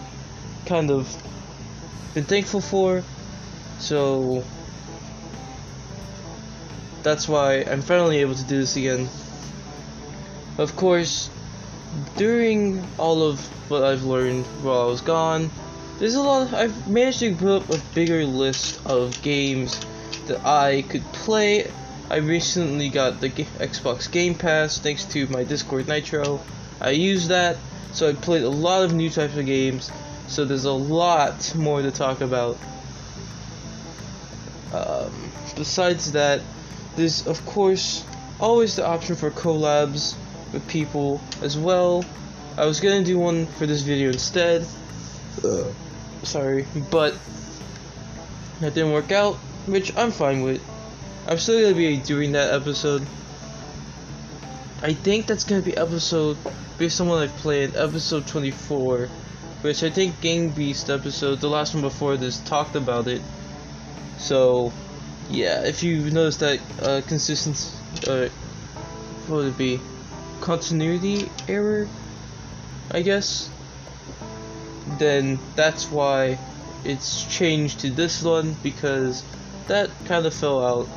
kind 0.67 0.91
of 0.91 1.09
been 2.13 2.25
thankful 2.25 2.61
for. 2.61 3.03
So 3.79 4.45
that's 7.03 7.27
why 7.27 7.63
I'm 7.63 7.81
finally 7.81 8.19
able 8.19 8.35
to 8.35 8.45
do 8.45 8.59
this 8.59 8.77
again. 8.77 9.09
Of 10.59 10.77
course, 10.77 11.31
during 12.17 12.87
all 12.99 13.23
of 13.23 13.41
what 13.71 13.83
I've 13.83 14.05
learned 14.05 14.45
while 14.63 14.83
I 14.83 14.87
was 14.87 15.01
gone, 15.01 15.51
there's 15.99 16.15
a 16.15 16.23
lot. 16.23 16.43
Of, 16.43 16.55
I've 16.55 16.89
managed 16.89 17.21
to 17.21 17.35
put 17.35 17.63
up 17.63 17.71
a 17.71 17.79
bigger 17.95 18.25
list 18.25 18.85
of 18.87 19.21
games 19.23 19.85
that 20.27 20.45
I 20.45 20.83
could 20.83 21.05
play. 21.13 21.71
I 22.11 22.17
recently 22.17 22.89
got 22.89 23.21
the 23.21 23.31
Xbox 23.31 24.11
Game 24.11 24.35
Pass 24.35 24.79
thanks 24.79 25.05
to 25.07 25.27
my 25.29 25.45
Discord 25.45 25.89
Nitro. 25.89 26.41
I 26.81 26.91
used 26.91 27.29
that, 27.29 27.57
so 27.93 28.09
I 28.09 28.13
played 28.13 28.43
a 28.43 28.49
lot 28.49 28.85
of 28.85 28.95
new 28.95 29.11
types 29.11 29.37
of 29.37 29.47
games. 29.47 29.91
So 30.29 30.45
there's 30.45 30.65
a 30.65 30.73
lot 30.73 31.55
more 31.55 31.83
to 31.83 31.91
talk 31.91 32.21
about. 32.21 32.59
Um, 34.73 35.33
besides 35.57 36.13
that, 36.13 36.43
there's 36.97 37.27
of 37.27 37.45
course 37.47 38.05
always 38.39 38.77
the 38.77 38.87
option 38.87 39.17
for 39.17 39.31
collabs 39.31 40.17
with 40.53 40.67
people 40.69 41.21
as 41.43 41.57
well. 41.57 42.05
I 42.57 42.67
was 42.67 42.81
gonna 42.81 43.05
do 43.05 43.19
one 43.19 43.47
for 43.47 43.67
this 43.67 43.83
video 43.83 44.11
instead. 44.11 44.67
Sorry, 46.23 46.67
but 46.91 47.15
that 48.61 48.75
didn't 48.75 48.93
work 48.93 49.13
out 49.13 49.39
which 49.67 49.97
I'm 49.97 50.11
fine 50.11 50.43
with. 50.43 50.63
I'm 51.27 51.39
still 51.39 51.61
gonna 51.61 51.75
be 51.75 51.97
doing 51.99 52.33
that 52.33 52.55
episode. 52.55 53.03
I 54.83 54.93
think 54.95 55.27
that's 55.27 55.45
gonna 55.45 55.63
be 55.63 55.77
episode 55.77 56.37
based 56.79 57.01
on 57.01 57.09
what 57.09 57.23
I've 57.23 57.37
played, 57.39 57.75
episode 57.75 58.27
24, 58.27 59.09
which 59.63 59.83
I 59.83 59.91
think 59.91 60.21
Game 60.21 60.51
Beast 60.51 60.89
episode, 60.89 61.41
the 61.41 61.49
last 61.49 61.75
one 61.75 61.83
before 61.83 62.17
this, 62.17 62.39
talked 62.41 62.77
about 62.77 63.09
it. 63.09 63.23
So, 64.19 64.73
yeah, 65.29 65.65
if 65.65 65.83
you 65.83 66.11
notice 66.11 66.37
that 66.39 66.61
uh, 66.83 67.01
consistent, 67.07 67.73
uh, 68.07 68.29
what 69.27 69.39
would 69.39 69.47
it 69.49 69.59
be? 69.59 69.81
Continuity 70.41 71.29
error, 71.49 71.89
I 72.93 73.03
guess. 73.03 73.51
Then 74.99 75.39
that's 75.55 75.91
why 75.91 76.39
it's 76.85 77.25
changed 77.25 77.81
to 77.81 77.91
this 77.91 78.23
one 78.23 78.57
because 78.63 79.25
that 79.67 79.91
kind 80.07 80.27
of 80.27 80.35
fell 80.35 80.65
out. 80.65 80.89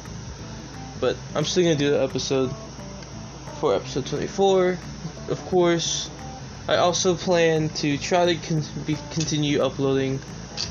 But 1.00 1.18
I'm 1.36 1.46
still 1.46 1.64
gonna 1.64 1.76
do 1.76 1.92
the 1.92 2.04
episode 2.04 2.54
for 3.60 3.76
episode 3.76 4.06
24. 4.06 4.78
Of 5.30 5.46
course, 5.46 6.10
I 6.68 6.76
also 6.76 7.16
plan 7.16 7.70
to 7.70 7.98
try 7.98 8.34
to 8.34 8.36
con 8.36 8.64
be, 8.86 8.96
continue 9.12 9.62
uploading 9.62 10.20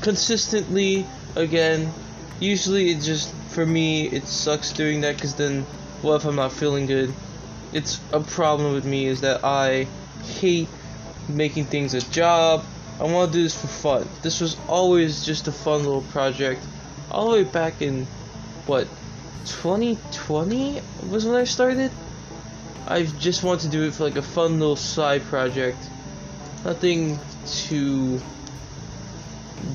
consistently 0.01 1.05
again. 1.35 1.91
Usually, 2.39 2.91
it 2.91 3.01
just 3.01 3.33
for 3.49 3.65
me 3.65 4.07
it 4.07 4.27
sucks 4.27 4.71
doing 4.71 5.01
that 5.01 5.15
because 5.15 5.35
then 5.35 5.63
what 6.01 6.15
if 6.15 6.25
I'm 6.25 6.35
not 6.35 6.53
feeling 6.53 6.85
good? 6.85 7.13
It's 7.73 7.99
a 8.13 8.21
problem 8.21 8.73
with 8.73 8.85
me 8.85 9.07
is 9.07 9.21
that 9.21 9.43
I 9.43 9.87
hate 10.39 10.69
making 11.27 11.65
things 11.65 11.93
a 11.93 12.01
job. 12.11 12.63
I 12.99 13.03
want 13.03 13.31
to 13.31 13.37
do 13.37 13.43
this 13.43 13.59
for 13.59 13.67
fun. 13.67 14.09
This 14.21 14.41
was 14.41 14.57
always 14.67 15.25
just 15.25 15.47
a 15.47 15.51
fun 15.51 15.83
little 15.83 16.01
project 16.01 16.61
all 17.09 17.31
the 17.31 17.37
way 17.37 17.43
back 17.43 17.81
in 17.81 18.05
what 18.65 18.87
2020 19.45 20.81
was 21.09 21.25
when 21.25 21.35
I 21.35 21.45
started. 21.45 21.91
I 22.87 23.03
just 23.03 23.43
wanted 23.43 23.61
to 23.61 23.69
do 23.69 23.83
it 23.83 23.93
for 23.93 24.03
like 24.03 24.17
a 24.17 24.21
fun 24.21 24.59
little 24.59 24.75
side 24.75 25.23
project. 25.23 25.77
Nothing 26.65 27.19
too 27.45 28.19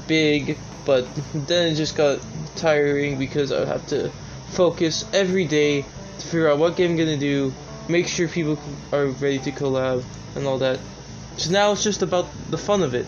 big, 0.07 0.59
but 0.85 1.07
then 1.35 1.73
it 1.73 1.77
just 1.77 1.97
got 1.97 2.21
tiring 2.57 3.19
because 3.19 3.53
I 3.53 3.61
would 3.61 3.69
have 3.69 3.87
to 3.89 4.11
focus 4.49 5.05
every 5.13 5.47
day 5.47 5.83
to 5.83 6.27
figure 6.27 6.51
out 6.51 6.59
what 6.59 6.77
game 6.77 6.93
I'm 6.93 6.97
gonna 6.97 7.17
do, 7.17 7.53
make 7.89 8.07
sure 8.07 8.29
people 8.29 8.59
are 8.93 9.07
ready 9.07 9.39
to 9.41 9.51
collab 9.51 10.05
and 10.37 10.47
all 10.47 10.59
that. 10.59 10.79
So 11.37 11.51
now 11.53 11.73
it's 11.73 11.83
just 11.85 12.03
about 12.03 12.29
the 12.51 12.59
fun 12.59 12.83
of 12.83 12.95
it. 12.95 13.07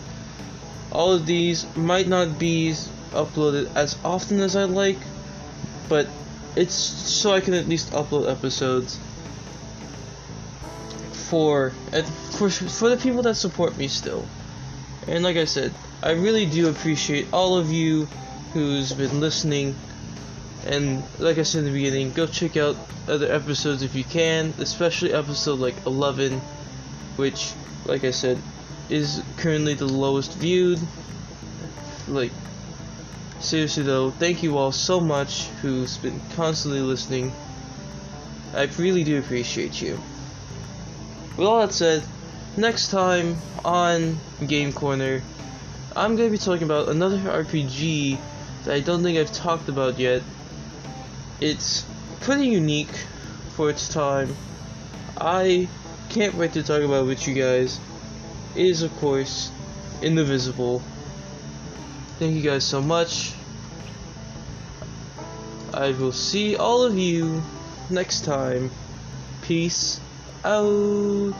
All 0.91 1.13
of 1.13 1.25
these 1.25 1.65
might 1.75 2.07
not 2.07 2.39
be 2.39 2.71
uploaded 3.11 3.69
as 3.75 3.97
often 4.03 4.39
as 4.41 4.55
I 4.55 4.65
like, 4.65 4.99
but 5.89 6.07
it's 6.55 6.75
so 6.75 7.33
I 7.33 7.41
can 7.41 7.53
at 7.53 7.67
least 7.67 7.91
upload 7.91 8.29
episodes 8.29 8.99
for 11.11 11.71
for 12.31 12.49
for 12.49 12.89
the 12.89 12.97
people 12.97 13.23
that 13.23 13.35
support 13.35 13.77
me 13.77 13.87
still. 13.87 14.27
And 15.07 15.23
like 15.23 15.37
I 15.37 15.45
said, 15.45 15.73
I 16.03 16.11
really 16.11 16.45
do 16.45 16.69
appreciate 16.69 17.27
all 17.33 17.57
of 17.57 17.71
you 17.71 18.07
who's 18.53 18.93
been 18.93 19.19
listening 19.19 19.75
And 20.65 21.03
like 21.19 21.37
I 21.37 21.43
said 21.43 21.59
in 21.59 21.65
the 21.65 21.71
beginning, 21.71 22.11
go 22.11 22.27
check 22.27 22.57
out 22.57 22.75
other 23.07 23.31
episodes 23.31 23.83
if 23.83 23.95
you 23.95 24.03
can, 24.03 24.53
especially 24.59 25.13
episode 25.13 25.59
like 25.59 25.75
11, 25.85 26.41
which, 27.17 27.53
like 27.85 28.03
I 28.03 28.11
said, 28.11 28.41
is 28.89 29.21
currently 29.37 29.73
the 29.73 29.85
lowest 29.85 30.33
viewed. 30.33 30.79
Like, 32.07 32.31
seriously 33.39 33.83
though, 33.83 34.11
thank 34.11 34.43
you 34.43 34.57
all 34.57 34.71
so 34.71 34.99
much 34.99 35.47
who's 35.61 35.97
been 35.97 36.21
constantly 36.35 36.81
listening. 36.81 37.33
I 38.53 38.63
really 38.77 39.03
do 39.03 39.19
appreciate 39.19 39.81
you. 39.81 39.99
With 41.35 41.47
all 41.47 41.59
that 41.61 41.73
said, 41.73 42.03
next 42.55 42.89
time 42.89 43.37
on 43.65 44.17
Game 44.47 44.71
Corner, 44.71 45.21
I'm 45.95 46.15
going 46.15 46.29
to 46.29 46.31
be 46.31 46.37
talking 46.37 46.63
about 46.63 46.89
another 46.89 47.17
RPG 47.17 48.17
that 48.63 48.73
I 48.73 48.79
don't 48.79 49.03
think 49.03 49.17
I've 49.17 49.31
talked 49.31 49.69
about 49.69 49.99
yet. 49.99 50.23
It's 51.41 51.85
pretty 52.21 52.47
unique 52.47 52.95
for 53.55 53.69
its 53.69 53.89
time. 53.89 54.35
I 55.19 55.67
can't 56.17 56.33
wait 56.33 56.53
to 56.53 56.63
talk 56.63 56.81
about 56.81 57.03
it 57.03 57.05
with 57.05 57.27
you 57.27 57.35
guys. 57.35 57.79
is, 58.55 58.81
of 58.81 58.91
course, 58.97 59.51
Indivisible. 60.01 60.81
Thank 62.17 62.35
you 62.35 62.41
guys 62.41 62.65
so 62.65 62.81
much. 62.81 63.33
I 65.75 65.91
will 65.91 66.11
see 66.11 66.55
all 66.55 66.81
of 66.81 66.97
you 66.97 67.43
next 67.91 68.25
time. 68.25 68.71
Peace 69.43 69.99
out. 70.43 71.35